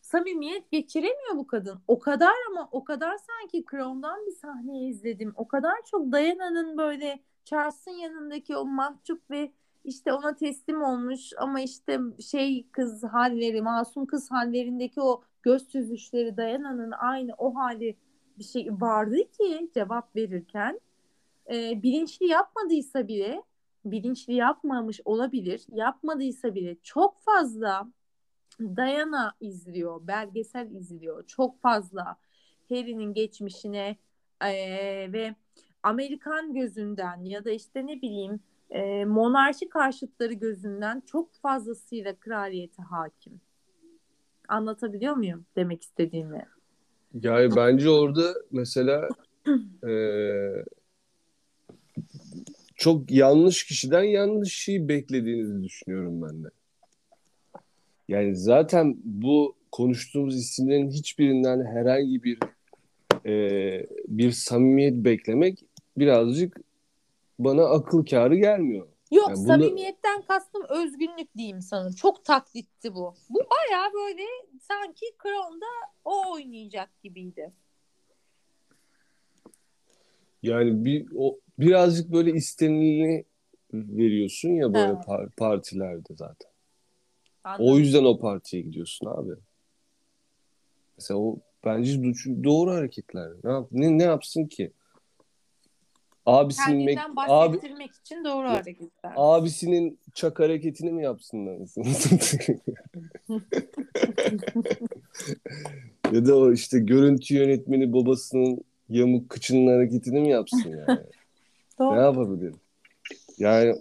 [0.00, 1.80] Samimiyet geçiremiyor bu kadın.
[1.88, 5.32] O kadar ama o kadar sanki Crown'dan bir sahne izledim.
[5.36, 9.52] O kadar çok Diana'nın böyle Charles'ın yanındaki o mahcup ve
[9.86, 16.36] işte ona teslim olmuş ama işte şey kız halleri, masum kız hallerindeki o göz süzüşleri
[16.36, 17.96] Dayana'nın aynı o hali
[18.38, 20.80] bir şey vardı ki cevap verirken
[21.50, 23.42] e, bilinçli yapmadıysa bile
[23.84, 25.66] bilinçli yapmamış olabilir.
[25.72, 27.88] Yapmadıysa bile çok fazla
[28.60, 31.26] Dayana izliyor, belgesel izliyor.
[31.26, 32.16] Çok fazla
[32.68, 33.96] Harry'nin geçmişine
[34.40, 34.52] e,
[35.12, 35.34] ve
[35.82, 38.40] Amerikan gözünden ya da işte ne bileyim
[38.70, 43.40] e, monarşi karşıtları gözünden çok fazlasıyla kraliyete hakim.
[44.48, 46.46] Anlatabiliyor muyum demek istediğimi?
[47.22, 49.08] Yani bence orada mesela
[49.88, 49.92] e,
[52.76, 56.48] çok yanlış kişiden yanlış şeyi beklediğinizi düşünüyorum ben de.
[58.08, 62.38] Yani zaten bu konuştuğumuz isimlerin hiçbirinden herhangi bir
[63.26, 65.64] e, bir samimiyet beklemek
[65.96, 66.65] birazcık
[67.38, 68.86] bana akıl kârı gelmiyor.
[69.12, 71.92] Yok Yani bunu- samimiyetten kastım özgünlük diyeyim sana.
[71.92, 73.14] Çok taklitti bu.
[73.30, 74.22] Bu baya böyle
[74.60, 75.66] sanki Crown'da
[76.04, 77.52] o oynayacak gibiydi.
[80.42, 83.24] Yani bir o birazcık böyle istenileni
[83.72, 85.04] veriyorsun ya böyle Evet.
[85.06, 86.50] par- partilerde zaten.
[87.44, 89.32] Anladın O yüzden o partiye gidiyorsun abi.
[90.98, 93.30] Mesela o bence do- doğru hareketler.
[93.44, 94.72] Ne, yap- ne, ne yapsın ki?
[96.26, 99.12] Abisinin, Kendinden mek- abi, bahsettirmek için doğru hareketler.
[99.16, 102.60] abisinin çak hareketini mi yapsın anasını satayım?
[106.12, 111.00] ya da o işte görüntü yönetmeni babasının yamuk kıçının hareketini mi yapsın yani?
[111.78, 111.96] Doğru.
[111.96, 112.54] Ne yapabilir?
[113.38, 113.74] Yani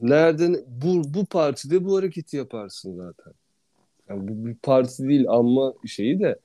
[0.00, 3.32] nereden bu bu partide bu hareketi yaparsın zaten.
[4.08, 6.38] Yani bu bir parti değil ama şeyi de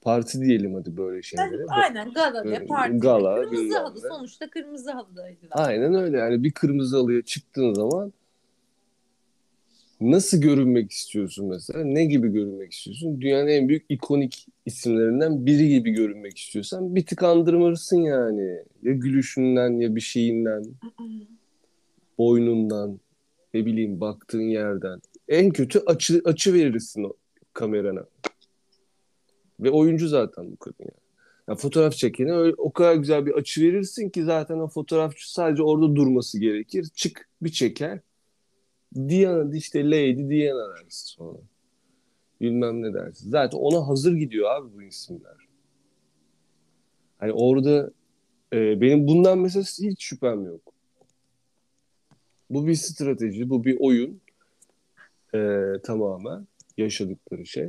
[0.00, 1.64] parti diyelim hadi böyle şeylere.
[1.68, 2.98] Aynen gala ve parti.
[2.98, 5.50] gala, kırmızı halı sonuçta kırmızı halıdaydılar.
[5.50, 8.12] Aynen öyle yani bir kırmızı halıya çıktığın zaman
[10.00, 11.84] nasıl görünmek istiyorsun mesela?
[11.84, 13.20] Ne gibi görünmek istiyorsun?
[13.20, 18.58] Dünyanın en büyük ikonik isimlerinden biri gibi görünmek istiyorsan bir tık andırmalısın yani.
[18.82, 20.64] Ya gülüşünden ya bir şeyinden,
[22.18, 23.00] boynundan,
[23.54, 25.00] ne bileyim baktığın yerden.
[25.28, 27.12] En kötü açı, açı verirsin o
[27.52, 28.04] kamerana.
[29.60, 31.10] Ve oyuncu zaten bu kadın yani.
[31.48, 35.96] Ya fotoğraf çekene o kadar güzel bir açı verirsin ki zaten o fotoğrafçı sadece orada
[35.96, 36.88] durması gerekir.
[36.94, 38.00] Çık bir çeker.
[38.94, 41.38] Diana işte Lady Diana dersin sonra.
[42.40, 43.30] Bilmem ne dersin.
[43.30, 45.36] Zaten ona hazır gidiyor abi bu isimler.
[47.18, 47.90] Hani orada
[48.52, 50.72] e, benim bundan mesela hiç şüphem yok.
[52.50, 54.20] Bu bir strateji, bu bir oyun.
[55.34, 56.46] E, tamamen
[56.76, 57.68] yaşadıkları şey.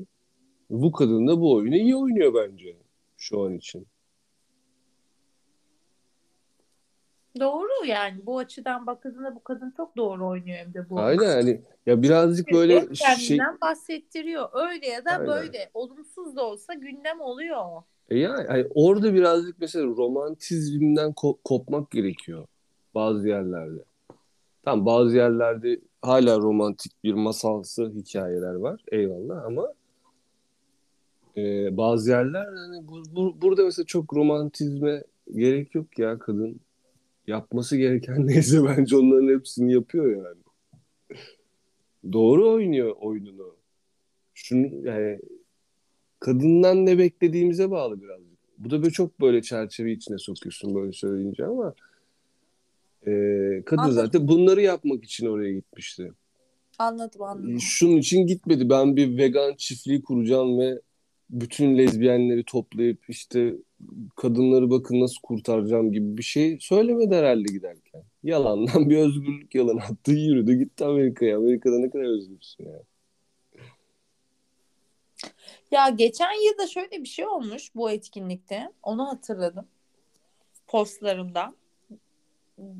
[0.71, 2.75] Bu kadın da bu oyunu iyi oynuyor bence
[3.17, 3.87] şu an için.
[7.39, 10.99] Doğru yani bu açıdan bakıldığında bu kadın çok doğru oynuyor hem de bu.
[10.99, 14.49] Aynen hani ya birazcık böyle Hep şey kendinden bahsettiriyor.
[14.53, 15.27] Öyle ya da Aynen.
[15.27, 15.69] böyle.
[15.73, 17.65] Olumsuz da olsa gündem oluyor.
[18.09, 22.47] E yani hani orada birazcık mesela romantizmden ko- kopmak gerekiyor
[22.95, 23.83] bazı yerlerde.
[24.63, 28.81] Tam bazı yerlerde hala romantik bir masalsı hikayeler var.
[28.91, 29.73] Eyvallah ama
[31.37, 35.03] e, bazı yerler hani bu, bu- burada mesela çok romantizme
[35.35, 36.59] gerek yok ya kadın.
[37.27, 40.41] Yapması gereken neyse bence onların hepsini yapıyor yani.
[42.13, 43.55] Doğru oynuyor oyununu.
[44.33, 45.19] Şunu yani
[46.19, 48.31] kadından ne beklediğimize bağlı birazcık.
[48.57, 51.73] Bu da böyle çok böyle çerçeve içine sokuyorsun böyle söyleyince ama
[53.07, 53.11] e,
[53.65, 53.91] kadın Anladım.
[54.05, 56.11] zaten bunları yapmak için oraya gitmişti.
[56.79, 57.59] Anladım anladım.
[57.59, 58.69] Şunun için gitmedi.
[58.69, 60.81] Ben bir vegan çiftliği kuracağım ve
[61.31, 63.53] bütün lezbiyenleri toplayıp işte
[64.15, 68.03] kadınları bakın nasıl kurtaracağım gibi bir şey söylemedi herhalde giderken.
[68.23, 71.37] Yalandan bir özgürlük yalan attı yürüdü gitti Amerika'ya.
[71.37, 72.83] Amerika'da ne kadar özgürsün ya.
[75.71, 78.71] Ya geçen yılda şöyle bir şey olmuş bu etkinlikte.
[78.83, 79.67] Onu hatırladım.
[80.67, 81.55] Postlarımdan.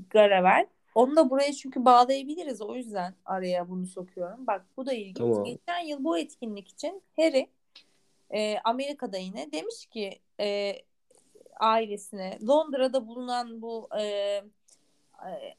[0.10, 0.66] Garavel.
[0.95, 2.62] Onu da buraya çünkü bağlayabiliriz.
[2.62, 4.47] O yüzden araya bunu sokuyorum.
[4.47, 5.18] Bak bu da ilginç.
[5.18, 5.43] Tamam.
[5.43, 7.47] Geçen yıl bu etkinlik için Harry
[8.34, 10.76] e, Amerika'da yine demiş ki e,
[11.60, 14.42] ailesine Londra'da bulunan bu e,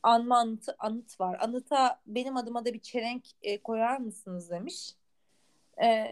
[0.02, 1.38] anma anıtı, anıt var.
[1.40, 4.94] Anıta benim adıma da bir çelenk e, koyar mısınız demiş.
[5.82, 6.06] E,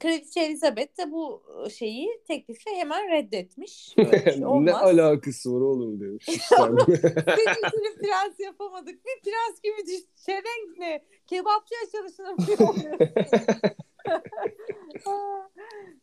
[0.00, 1.42] Kraliçe Elizabeth de bu
[1.78, 3.72] şeyi teklifi hemen reddetmiş.
[3.72, 4.04] Şey
[4.40, 6.24] ne alakası var oğlum demiş.
[6.48, 6.96] Sen de.
[7.36, 8.94] Senin için prens yapamadık.
[9.06, 10.04] Bir prens gibi.
[10.26, 11.04] Çelenk ne?
[11.26, 12.98] Kebapçıya çalışılabiliyor.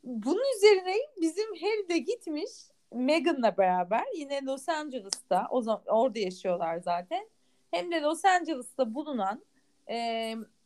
[0.04, 2.52] Bunun üzerine bizim Harry de gitmiş
[2.94, 7.30] Meghan'la beraber yine Los Angeles'ta o zaman orada yaşıyorlar zaten.
[7.72, 9.44] Hem de Los Angeles'ta bulunan
[9.90, 9.96] e,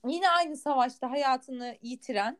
[0.07, 2.38] yine aynı savaşta hayatını yitiren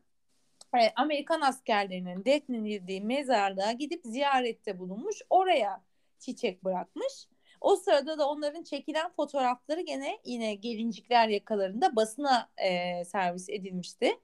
[0.74, 5.16] e, Amerikan askerlerinin defnedildiği mezarlığa gidip ziyarette bulunmuş.
[5.30, 5.82] Oraya
[6.18, 7.28] çiçek bırakmış.
[7.60, 14.18] O sırada da onların çekilen fotoğrafları gene yine gelincikler yakalarında basına e, servis edilmişti.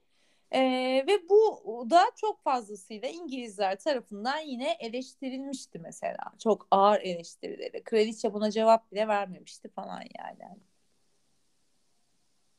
[0.51, 0.61] E,
[1.07, 6.23] ve bu da çok fazlasıyla İngilizler tarafından yine eleştirilmişti mesela.
[6.43, 7.83] Çok ağır eleştirileri.
[7.83, 10.59] Kraliçe buna cevap bile vermemişti falan yani.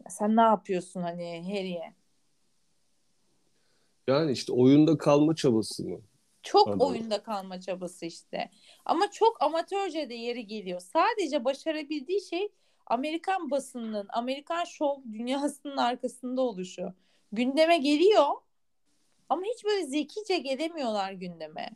[0.04, 1.94] Ya sen ne yapıyorsun hani Harry'e?
[4.06, 6.00] Yani işte oyunda kalma çabası mı?
[6.42, 6.86] Çok Anladım.
[6.86, 8.50] oyunda kalma çabası işte.
[8.84, 10.80] Ama çok amatörce de yeri geliyor.
[10.80, 12.48] Sadece başarabildiği şey
[12.86, 16.94] Amerikan basınının, Amerikan şov dünyasının arkasında oluşu.
[17.32, 18.26] Gündeme geliyor
[19.28, 21.70] ama hiç böyle zekice gelemiyorlar gündeme.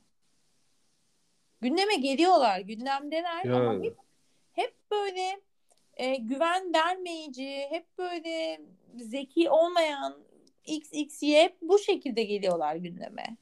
[1.61, 3.87] Gündeme geliyorlar, gündemdeler ama Yani.
[3.87, 3.97] hep,
[4.53, 5.41] hep böyle
[5.97, 8.61] e, güven vermeyici, hep böyle
[8.97, 10.17] zeki olmayan
[10.65, 13.37] XXY hep bu şekilde geliyorlar gündeme.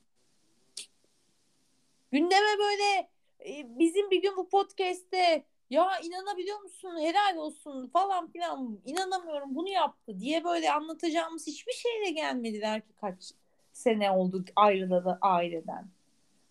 [2.13, 3.09] Gündeme böyle
[3.47, 9.69] e, bizim bir gün bu podcast'te ya inanabiliyor musun helal olsun falan filan inanamıyorum bunu
[9.69, 13.33] yaptı diye böyle anlatacağımız hiçbir şeyle gelmediler ki kaç
[13.73, 15.87] sene oldu ayrılalı aileden.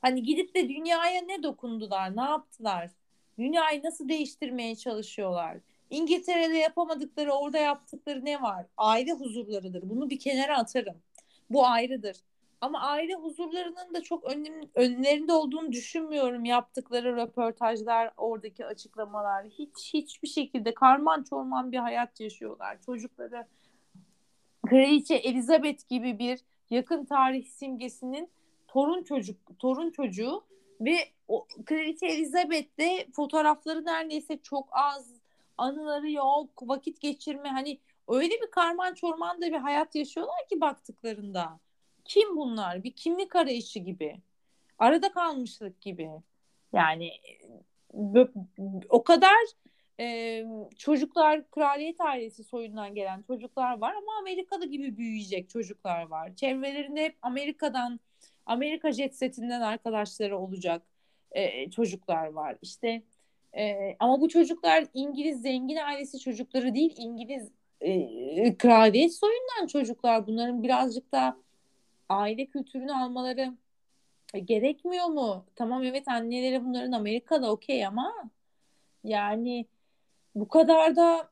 [0.01, 2.91] Hani gidip de dünyaya ne dokundular, ne yaptılar?
[3.37, 5.57] Dünyayı nasıl değiştirmeye çalışıyorlar?
[5.89, 8.65] İngiltere'de yapamadıkları, orada yaptıkları ne var?
[8.77, 9.89] Aile huzurlarıdır.
[9.89, 10.95] Bunu bir kenara atarım.
[11.49, 12.17] Bu ayrıdır.
[12.61, 16.45] Ama aile huzurlarının da çok önem, önlerinde olduğunu düşünmüyorum.
[16.45, 22.81] Yaptıkları röportajlar, oradaki açıklamalar hiç hiçbir şekilde karman çorman bir hayat yaşıyorlar.
[22.85, 23.47] Çocukları
[24.67, 26.39] Kraliçe Elizabeth gibi bir
[26.69, 28.29] yakın tarih simgesinin
[28.67, 30.43] torun çocuk torun çocuğu
[30.81, 30.97] ve
[31.27, 35.13] o Kraliçe Elizabeth'le fotoğrafları neredeyse çok az,
[35.57, 41.59] anıları yok, vakit geçirme hani öyle bir karman çorman da bir hayat yaşıyorlar ki baktıklarında.
[42.07, 42.83] Kim bunlar?
[42.83, 44.21] Bir kimlik arayışı gibi.
[44.79, 46.09] Arada kalmışlık gibi.
[46.73, 47.11] Yani
[48.89, 49.37] o kadar
[49.99, 50.45] e,
[50.77, 56.35] çocuklar kraliyet ailesi soyundan gelen çocuklar var ama Amerikalı gibi büyüyecek çocuklar var.
[56.35, 57.99] Çevrelerinde hep Amerika'dan
[58.45, 60.81] Amerika jet setinden arkadaşları olacak
[61.31, 62.57] e, çocuklar var.
[62.61, 63.01] İşte
[63.57, 67.51] e, ama bu çocuklar İngiliz zengin ailesi çocukları değil, İngiliz
[67.81, 70.27] e, kraliyet soyundan çocuklar.
[70.27, 71.37] Bunların birazcık da
[72.09, 73.53] aile kültürünü almaları
[74.33, 75.45] e, gerekmiyor mu?
[75.55, 78.13] Tamam evet anneleri bunların Amerika'da okey ama
[79.03, 79.65] yani
[80.35, 81.29] bu kadar da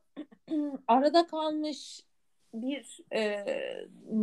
[0.88, 2.02] arada kalmış
[2.54, 3.46] bir e,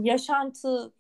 [0.03, 0.93] yaşantı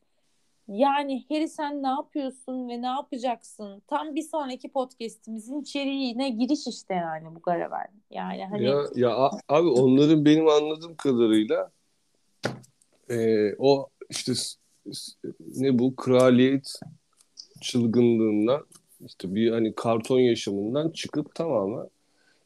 [0.69, 3.83] yani Harry sen ne yapıyorsun ve ne yapacaksın?
[3.87, 7.89] Tam bir sonraki podcast'imizin içeriğine giriş işte yani bu Garavel.
[8.11, 11.71] Yani hani Ya, ya abi onların benim anladığım kadarıyla
[13.11, 14.33] e, o işte
[15.57, 16.81] ne bu kraliyet
[17.61, 18.67] çılgınlığından
[19.07, 21.87] işte bir hani karton yaşamından çıkıp tamamen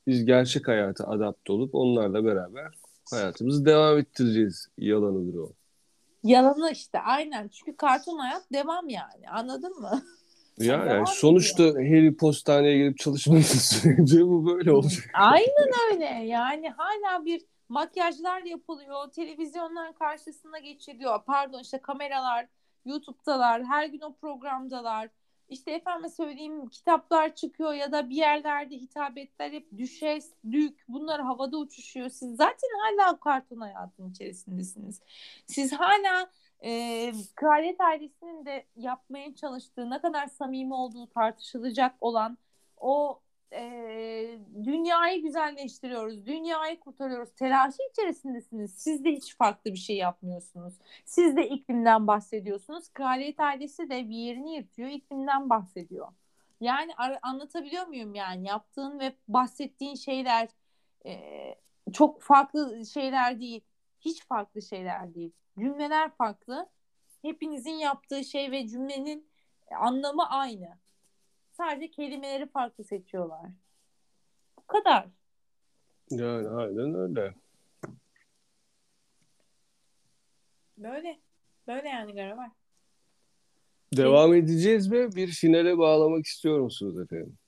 [0.07, 2.75] biz gerçek hayata adapte olup onlarla beraber
[3.11, 5.53] hayatımızı devam ettireceğiz yalanıdır o.
[6.25, 7.49] yalanı işte aynen.
[7.49, 9.31] Çünkü karton hayat devam yani.
[9.31, 10.03] Anladın mı?
[10.59, 11.07] Ya yani ediyor.
[11.07, 15.11] sonuçta Harry postaneye gelip çalışmadığı sürece bu böyle olacak.
[15.15, 16.27] Aynen öyle.
[16.27, 19.11] Yani hala bir makyajlar yapılıyor.
[19.11, 21.25] Televizyonların karşısına geçiliyor.
[21.25, 22.49] Pardon işte kameralar,
[22.85, 23.65] YouTube'dalar.
[23.65, 25.09] Her gün o programdalar.
[25.49, 31.57] İşte efendim söyleyeyim kitaplar çıkıyor ya da bir yerlerde hitabetler hep düşes, dük bunlar havada
[31.57, 32.09] uçuşuyor.
[32.09, 35.01] Siz zaten hala karton hayatın içerisindesiniz.
[35.47, 36.31] Siz hala
[36.65, 42.39] e, kraliyet ailesinin de yapmaya çalıştığı ne kadar samimi olduğu tartışılacak olan
[42.77, 43.21] o
[43.53, 47.35] e, dünyayı güzelleştiriyoruz, dünyayı kurtarıyoruz.
[47.35, 48.75] Telaşı içerisindesiniz.
[48.75, 50.75] Siz de hiç farklı bir şey yapmıyorsunuz.
[51.05, 52.89] Siz de iklimden bahsediyorsunuz.
[52.93, 56.09] Kraliyet ailesi de bir yerini yırtıyor, iklimden bahsediyor.
[56.61, 58.49] Yani anlatabiliyor muyum yani?
[58.49, 60.49] Yaptığın ve bahsettiğin şeyler
[61.07, 61.55] e,
[61.93, 63.61] çok farklı şeyler değil.
[64.01, 65.33] Hiç farklı şeyler değil.
[65.59, 66.69] Cümleler farklı.
[67.23, 69.29] Hepinizin yaptığı şey ve cümlenin
[69.71, 70.79] anlamı aynı.
[71.57, 73.51] Sadece kelimeleri farklı seçiyorlar.
[74.59, 75.07] Bu kadar.
[76.11, 77.35] Yani aynen öyle.
[80.79, 81.21] Böyle.
[81.67, 82.51] Böyle yani Garaver.
[83.97, 85.17] Devam edeceğiz mi?
[85.17, 87.39] Bir finale bağlamak istiyor musunuz efendim?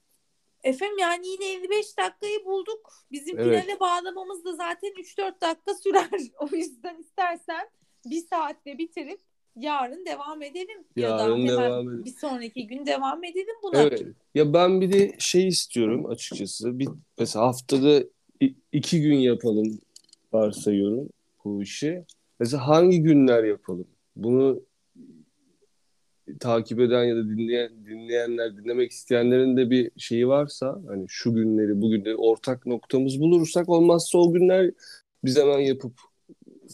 [0.62, 2.92] Efendim yani yine 55 dakikayı bulduk.
[3.12, 3.64] Bizim Evet.
[3.64, 6.10] finale bağlamamız da zaten 3-4 dakika sürer.
[6.38, 7.70] O yüzden istersen
[8.06, 9.20] bir saatte bitirip
[9.60, 10.84] yarın devam edelim.
[10.96, 12.04] ya da Yarın devam edelim.
[12.04, 13.82] bir sonraki gün devam edelim buna.
[13.82, 14.02] Evet.
[14.34, 16.78] Ya ben bir de şey istiyorum açıkçası.
[16.78, 16.88] Bir,
[17.18, 18.04] mesela haftada
[18.72, 19.78] iki gün yapalım
[20.32, 21.08] varsayıyorum
[21.44, 22.04] bu işi.
[22.40, 23.86] Mesela hangi günler yapalım?
[24.16, 24.60] Bunu
[26.40, 31.80] takip eden ya da dinleyen dinleyenler, dinlemek isteyenlerin de bir şeyi varsa hani şu günleri,
[31.80, 34.70] bu günleri ortak noktamız bulursak olmazsa o günler
[35.24, 35.92] biz hemen yapıp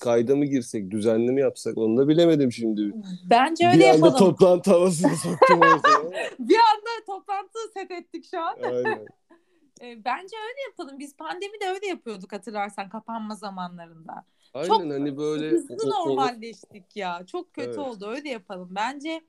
[0.00, 2.92] kayda mı girsek, düzenli mi yapsak onu da bilemedim şimdi.
[3.30, 4.18] Bence öyle bir anda yapalım.
[4.18, 5.60] toplantı havasını soktum.
[6.38, 8.56] Bir anda toplantı set ettik şu an.
[8.62, 9.06] Aynen.
[9.80, 10.98] E, bence öyle yapalım.
[10.98, 14.24] Biz pandemide öyle yapıyorduk hatırlarsan kapanma zamanlarında.
[14.54, 17.26] Aynen Çok hani böyle Hızlı normalleştik ya.
[17.26, 17.78] Çok kötü Evet.
[17.78, 18.06] oldu.
[18.08, 18.68] Öyle yapalım.
[18.70, 19.20] Bence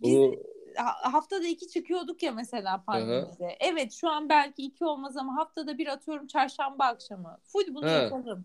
[0.00, 0.34] biz onu
[0.76, 3.56] ha- haftada iki çıkıyorduk ya mesela pandemide.
[3.60, 7.38] Evet şu an belki iki olmaz ama haftada bir atıyorum çarşamba akşamı.
[7.44, 7.92] Full bunu He.
[7.92, 8.44] yapalım.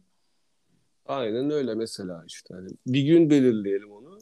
[1.07, 4.17] Aynen öyle mesela işte hani bir gün belirleyelim onu.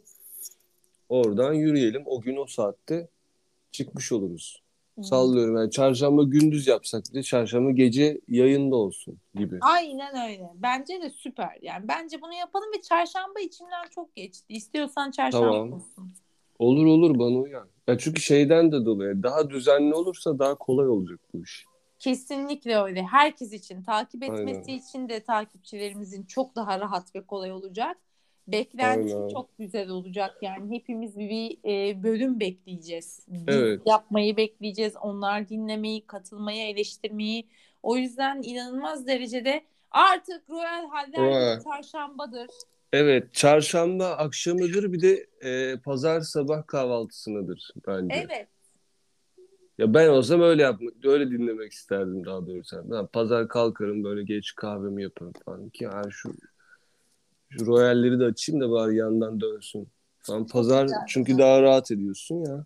[1.09, 2.03] Oradan yürüyelim.
[2.05, 3.07] O gün o saatte
[3.71, 4.61] çıkmış oluruz.
[5.01, 9.59] Sallıyorum yani çarşamba gündüz yapsak bile çarşamba gece yayında olsun gibi.
[9.61, 10.49] Aynen öyle.
[10.55, 11.57] Bence de süper.
[11.61, 14.45] Yani bence bunu yapalım ve çarşamba içimden çok geçti.
[14.49, 15.73] İstiyorsan çarşamba Tamam.
[15.73, 16.13] olsun.
[16.59, 17.67] Olur olur bana uyar.
[17.87, 21.65] Ya çünkü şeyden de dolayı daha düzenli olursa daha kolay olacak bu iş.
[22.05, 23.03] Kesinlikle öyle.
[23.03, 24.79] Herkes için takip etmesi Aynen.
[24.79, 27.97] için de takipçilerimizin çok daha rahat ve kolay olacak.
[28.47, 29.29] Beklenti Aynen.
[29.29, 30.37] çok güzel olacak.
[30.41, 33.25] Yani hepimiz bir e, bölüm bekleyeceğiz.
[33.27, 33.81] Biz Evet.
[33.85, 34.93] Yapmayı bekleyeceğiz.
[35.01, 37.47] Onlar dinlemeyi, katılmayı, eleştirmeyi.
[37.83, 42.47] O yüzden inanılmaz derecede artık Royal Haller çarşambadır.
[42.93, 48.15] Evet çarşamba akşamıdır bir de e, pazar sabah kahvaltısınadır bence.
[48.15, 48.47] Evet.
[49.77, 52.81] Ya ben olsam öyle yapmak, öyle dinlemek isterdim daha doğrusu.
[52.85, 56.33] Ben pazar kalkarım böyle geç kahvemi yaparım falan ki yani şu
[57.49, 59.87] şu royalleri de açayım da bari yandan dönsün.
[60.19, 60.47] Falan.
[60.47, 62.65] Pazar çünkü daha rahat ediyorsun ya.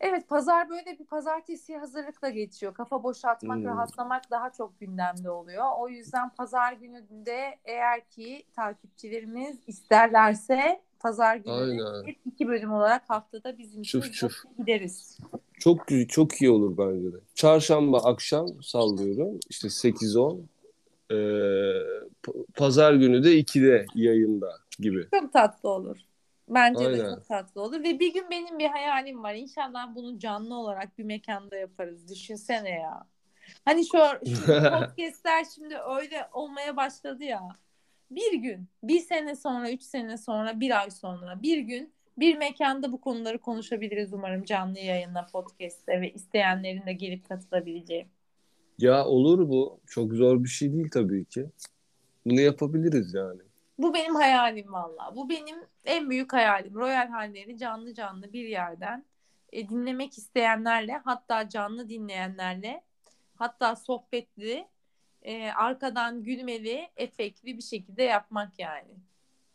[0.00, 2.74] Evet pazar böyle bir pazartesi hazırlıkla geçiyor.
[2.74, 3.64] Kafa boşaltmak, Hmm.
[3.64, 5.64] rahatlamak daha çok gündemde oluyor.
[5.78, 13.10] O yüzden pazar günü de eğer ki takipçilerimiz isterlerse pazar günü hep iki bölüm olarak
[13.10, 14.32] haftada bizim için Çuf çuf.
[14.58, 15.18] gideriz.
[15.64, 17.16] Çok gü- çok iyi olur bence de.
[17.34, 19.40] Çarşamba akşam sallıyorum.
[19.48, 20.40] işte 8-10.
[21.10, 21.14] Ee,
[22.54, 25.06] pazar günü de 2'de yayında gibi.
[25.14, 25.96] Çok tatlı olur.
[26.48, 27.14] Bence de Aynen.
[27.14, 27.82] çok tatlı olur.
[27.82, 29.34] Ve bir gün benim bir hayalim var.
[29.34, 32.08] İnşallah bunu canlı olarak bir mekanda yaparız.
[32.08, 33.06] Düşünsene ya.
[33.64, 33.98] Hani şu,
[34.36, 37.48] şu podcastler şimdi öyle olmaya başladı ya.
[38.10, 42.92] Bir gün, bir sene sonra, üç sene sonra, bir ay sonra bir gün bir mekanda
[42.92, 48.06] bu konuları konuşabiliriz umarım canlı yayınla, podcast'te ve isteyenlerin de gelip katılabileceği.
[48.78, 49.80] Ya olur bu.
[49.86, 51.46] Çok zor bir şey değil tabii ki.
[52.26, 53.40] Bunu yapabiliriz yani.
[53.78, 55.12] Bu benim hayalim valla.
[55.16, 56.74] Bu benim en büyük hayalim.
[56.74, 59.04] Royal halleri canlı canlı bir yerden
[59.52, 62.82] e, dinlemek isteyenlerle hatta canlı dinleyenlerle
[63.34, 64.66] hatta sohbetli
[65.22, 68.94] e, arkadan gülmeli efektli bir şekilde yapmak yani.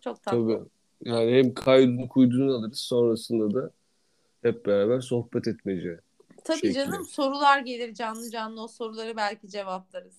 [0.01, 0.57] Çok tatlı.
[0.57, 0.69] Tabii.
[1.03, 3.71] Yani hem kaydını kuydunu alırız sonrasında da
[4.41, 5.99] hep beraber sohbet etmece.
[6.43, 6.73] Tabii şekli.
[6.73, 10.15] canım sorular gelir canlı canlı o soruları belki cevaplarız.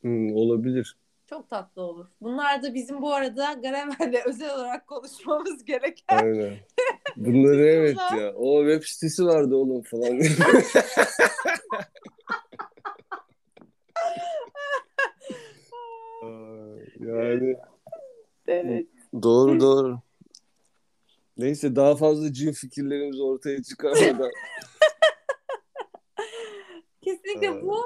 [0.00, 0.96] Hmm, olabilir.
[1.26, 2.06] Çok tatlı olur.
[2.20, 6.56] Bunlar da bizim bu arada Garavel'le özel olarak konuşmamız gereken Aynen.
[7.16, 8.34] Bunları evet ya.
[8.34, 10.20] O web sitesi vardı oğlum falan.
[17.00, 17.56] Yani
[18.46, 18.86] evet.
[19.22, 19.98] Doğru doğru.
[21.36, 24.30] Neyse daha fazla cin fikirlerimiz ortaya çıkarmadan.
[27.02, 27.62] Kesinlikle Evet.
[27.62, 27.76] bu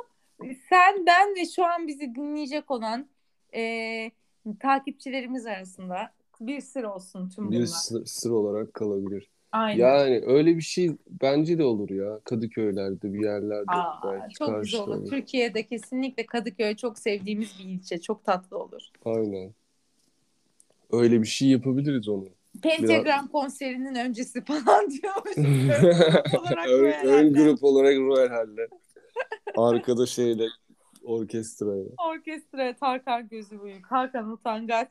[0.69, 3.09] sen, ben ve şu an bizi dinleyecek olan
[3.55, 4.11] e,
[4.61, 7.61] takipçilerimiz arasında bir sır olsun tüm bunlar.
[7.61, 9.31] bir sır, sır olarak kalabilir.
[9.53, 9.79] Aynen.
[9.79, 10.91] Yani öyle bir şey
[11.23, 12.21] bence de olur ya.
[12.25, 14.91] Kadıköylerde bir yerlerde Aa, belki çok güzel olur.
[14.91, 15.11] karşılanır.
[15.11, 18.01] Türkiye'de kesinlikle Kadıköy çok sevdiğimiz bir ilçe.
[18.01, 18.83] Çok tatlı olur.
[19.05, 19.55] Aynen.
[20.93, 22.29] Öyle bir şey yapabiliriz onu.
[22.63, 25.37] Pentagram konserinin öncesi falan diyormuş.
[26.39, 28.69] olarak ön, ön grup olarak Royal Haller.
[29.57, 30.47] Arkada şeyle
[31.03, 31.91] orkestrayla.
[32.09, 34.89] Orkestra Tarkan Gözü Büyük, Hakan Utangaç.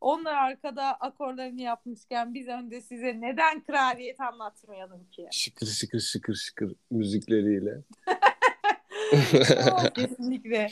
[0.00, 5.28] Onlar arkada akorlarını yapmışken biz önde size neden kraliyet anlatmayalım ki?
[5.32, 7.82] Şıkır şıkır şıkır şıkır müzikleriyle.
[9.94, 10.70] Kesinlikle.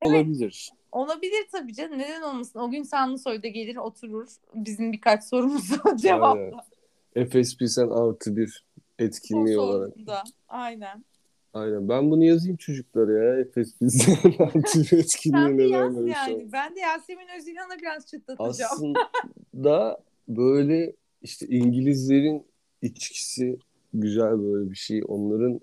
[0.00, 0.70] olabilir.
[0.94, 1.98] Olabilir tabii canım.
[1.98, 2.58] Neden olmasın?
[2.58, 4.26] O gün Sanlısoy'da gelir oturur.
[4.54, 6.64] Bizim birkaç sorumuzu cevaplar.
[7.16, 8.64] Efes Pilsen artı bir
[8.98, 10.06] etkinliği olarak.
[10.06, 10.22] da.
[10.48, 11.04] Aynen.
[11.54, 11.88] Aynen.
[11.88, 13.40] Ben bunu yazayım çocuklara ya.
[13.40, 16.34] Efes Pilsen artı bir Sen etkinliğine de yaz vermemiş yani.
[16.34, 16.48] oldum.
[16.52, 18.70] Ben de Yasemin Özilhan'a biraz çıtlatacağım.
[18.72, 20.92] Aslında böyle
[21.22, 22.46] işte İngilizlerin
[22.82, 23.58] içkisi
[23.94, 25.02] güzel böyle bir şey.
[25.08, 25.60] Onların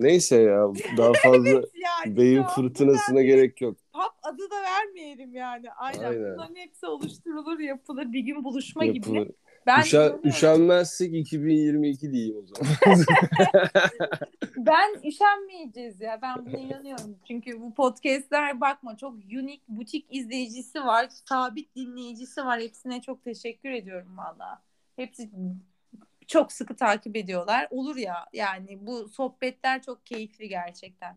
[0.00, 3.76] neyse ya daha fazla yani beyin fırtınasına gerek yok.
[4.38, 5.72] Adı da vermeyelim yani.
[5.72, 6.04] Aynen.
[6.04, 6.34] Aynen.
[6.34, 8.12] Bunların hepsi oluşturulur, yapılır.
[8.12, 8.96] Bir gün buluşma gibi.
[8.96, 9.30] Yapılır.
[9.66, 10.28] Ben Üşen, inanıyorum.
[10.28, 13.04] üşenmezsek 2022 diyeyim o zaman.
[14.56, 16.18] Ben üşenmeyeceğiz ya.
[16.22, 17.16] Ben buna inanıyorum.
[17.28, 21.08] Çünkü bu podcastler bakma çok unik butik izleyicisi var.
[21.08, 22.60] Sabit dinleyicisi var.
[22.60, 24.62] Hepsine çok teşekkür ediyorum valla.
[24.96, 25.30] Hepsi
[26.26, 27.68] çok sıkı takip ediyorlar.
[27.70, 31.16] Olur ya yani bu sohbetler çok keyifli gerçekten.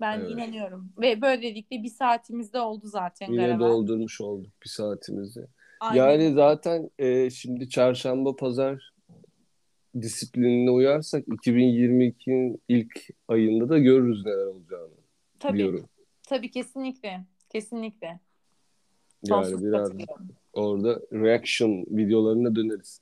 [0.00, 0.30] Ben Evet.
[0.30, 0.92] inanıyorum.
[1.00, 3.32] Ve böylelikle bir saatimiz de oldu zaten.
[3.32, 3.60] Yine Garavel.
[3.60, 5.46] doldurmuş olduk bir saatimizi.
[5.80, 5.96] Aynen.
[6.02, 8.92] Yani zaten e, şimdi çarşamba pazar
[10.00, 14.94] disiplinine uyarsak 2022'nin ilk ayında da görürüz neler olacağını
[15.38, 15.88] tabii, diyorum.
[16.28, 17.24] tabii kesinlikle.
[17.52, 18.06] Kesinlikle.
[19.26, 20.28] Yani Sonsuz biraz katılıyorum.
[20.52, 23.00] orada reaction videolarına döneriz.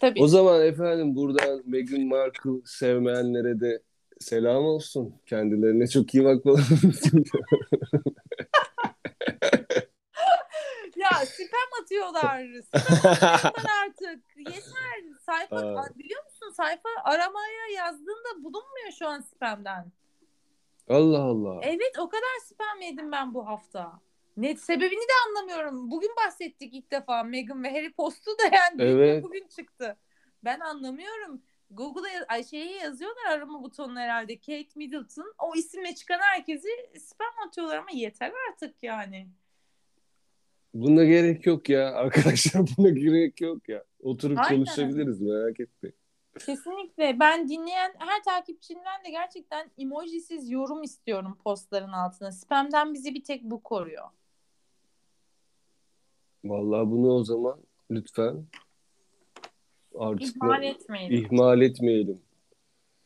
[0.00, 0.22] Tabii.
[0.22, 3.82] O zaman efendim buradan Meghan Markle sevmeyenlere de
[4.20, 5.14] selam olsun.
[5.26, 6.62] Kendilerine çok iyi bakmaları
[10.96, 12.46] Ya spam atıyorlar.
[13.38, 14.20] Spam artık.
[14.36, 15.04] Yeter.
[15.26, 15.86] Sayfa Aa.
[15.98, 16.50] biliyor musun?
[16.56, 19.92] Sayfa aramaya yazdığında bulunmuyor şu an spamden.
[20.88, 21.60] Allah Allah.
[21.62, 24.00] Evet o kadar spam yedim ben bu hafta.
[24.36, 25.90] Net sebebini de anlamıyorum.
[25.90, 29.24] Bugün bahsettik ilk defa Meghan ve Harry Post'u da yani Evet.
[29.24, 29.96] bugün çıktı.
[30.44, 31.42] Ben anlamıyorum.
[31.70, 34.36] Google'a ay şeye yazıyorlar arama butonuna herhalde.
[34.36, 35.34] Kate Middleton.
[35.38, 39.28] O isimle çıkan herkesi spam atıyorlar ama yeter artık yani.
[40.74, 43.84] Buna gerek yok ya arkadaşlar buna gerek yok ya.
[44.02, 44.50] Oturup Aynen.
[44.50, 45.96] konuşabiliriz merak etmeyin.
[46.46, 47.20] Kesinlikle.
[47.20, 52.32] Ben dinleyen her takipçimden de gerçekten emojisiz yorum istiyorum postların altına.
[52.32, 54.08] Spam'den bizi bir tek bu koruyor.
[56.44, 57.60] Vallahi bunu o zaman
[57.90, 58.46] lütfen
[59.98, 61.10] artık İhmal etmeyin.
[61.10, 62.18] ihmal etmeyelim.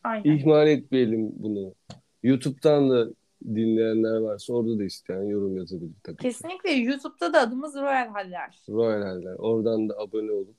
[0.05, 0.24] Aynen.
[0.36, 1.74] İhmal etmeyelim bunu.
[2.22, 3.09] YouTube'dan da
[3.45, 6.16] dinleyenler varsa orada da isteyen yorum yazabilir tabii.
[6.16, 8.59] Kesinlikle YouTube'da da adımız Royal Haller.
[8.68, 9.34] Royal Haller.
[9.39, 10.55] Oradan da abone olup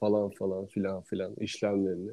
[0.00, 2.10] falan falan filan filan işlemlerini.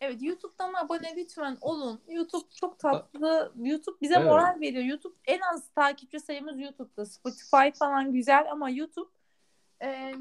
[0.00, 2.00] Evet YouTube'dan abone lütfen olun.
[2.08, 3.52] YouTube çok tatlı.
[3.62, 4.26] YouTube bize Evet.
[4.26, 4.84] moral veriyor.
[4.84, 7.06] YouTube en az takipçi sayımız YouTube'da.
[7.06, 9.10] Spotify falan güzel ama YouTube
[9.82, 10.14] e,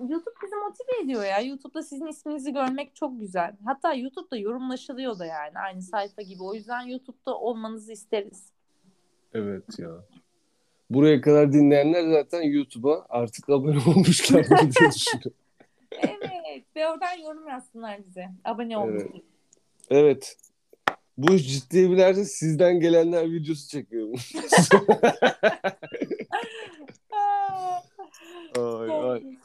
[0.00, 1.40] YouTube bizi motive ediyor ya.
[1.40, 3.56] YouTube'da sizin isminizi görmek çok güzel.
[3.64, 6.42] Hatta YouTube'da yorumlaşılıyor da yani aynı sayfa gibi.
[6.42, 8.52] O yüzden YouTube'da olmanızı isteriz.
[9.34, 9.90] Evet ya.
[10.90, 15.32] Buraya kadar dinleyenler zaten YouTube'a artık abone olmuşlar diye düşünüyorum.
[15.92, 18.28] Evet ve oradan yorum yazsınlar bize.
[18.44, 18.90] Abone olun.
[18.90, 19.22] Evet.
[19.90, 20.36] Evet.
[21.18, 24.12] Bu iş ciddiye binerse sizden gelenler videosu çekiyorum.
[28.58, 29.36] Ay, ay.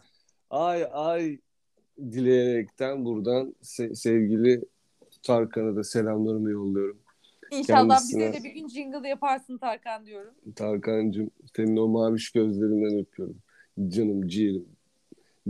[0.50, 1.38] Ay ay
[2.12, 4.62] dileyerekten buradan se- sevgili
[5.24, 6.98] Tarkan'a da selamlarımı yolluyorum.
[7.52, 10.34] İnşallah Kendisine- bize de bir gün jingle yaparsın Tarkan diyorum.
[10.56, 13.38] Tarkan'cığım senin o maviş gözlerinden öpüyorum.
[13.88, 14.66] Canım ciğerim.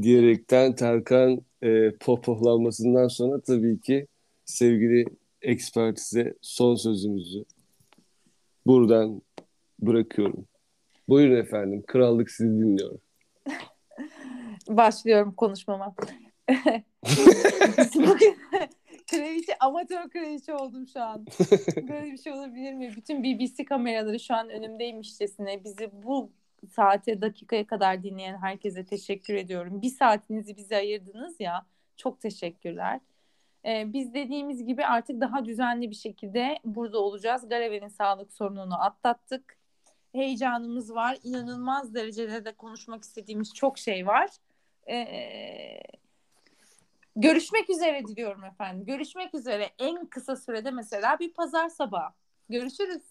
[0.01, 4.07] Diyerekten Tarkan e, pohpohlanmasından sonra tabii ki
[4.45, 5.05] sevgili
[5.41, 7.45] ekspertize son sözümüzü
[8.67, 9.21] buradan
[9.79, 10.45] bırakıyorum.
[11.09, 11.83] Buyurun efendim.
[11.87, 12.99] Krallık sizi dinliyor.
[14.67, 15.95] Başlıyorum konuşmama.
[17.95, 18.37] Bugün
[19.11, 21.25] kraliçe, amatör kraliçe oldum şu an.
[21.75, 22.93] Böyle bir şey olabilir mi?
[22.95, 26.31] Bütün BBC kameraları şu an önümdeymişçesine bizi bu
[26.71, 29.81] saate dakikaya kadar dinleyen herkese teşekkür ediyorum.
[29.81, 31.65] Bir saatinizi bize ayırdınız ya.
[31.97, 32.99] Çok teşekkürler.
[33.65, 37.49] Ee, biz dediğimiz gibi artık daha düzenli bir şekilde burada olacağız.
[37.49, 39.57] Gareve'nin sağlık sorununu atlattık.
[40.13, 41.17] Heyecanımız var.
[41.23, 44.29] İnanılmaz derecede de konuşmak istediğimiz çok şey var.
[44.89, 45.81] Ee,
[47.15, 48.85] görüşmek üzere diliyorum efendim.
[48.85, 52.13] Görüşmek üzere en kısa sürede mesela bir pazar sabahı.
[52.49, 53.03] Görüşürüz.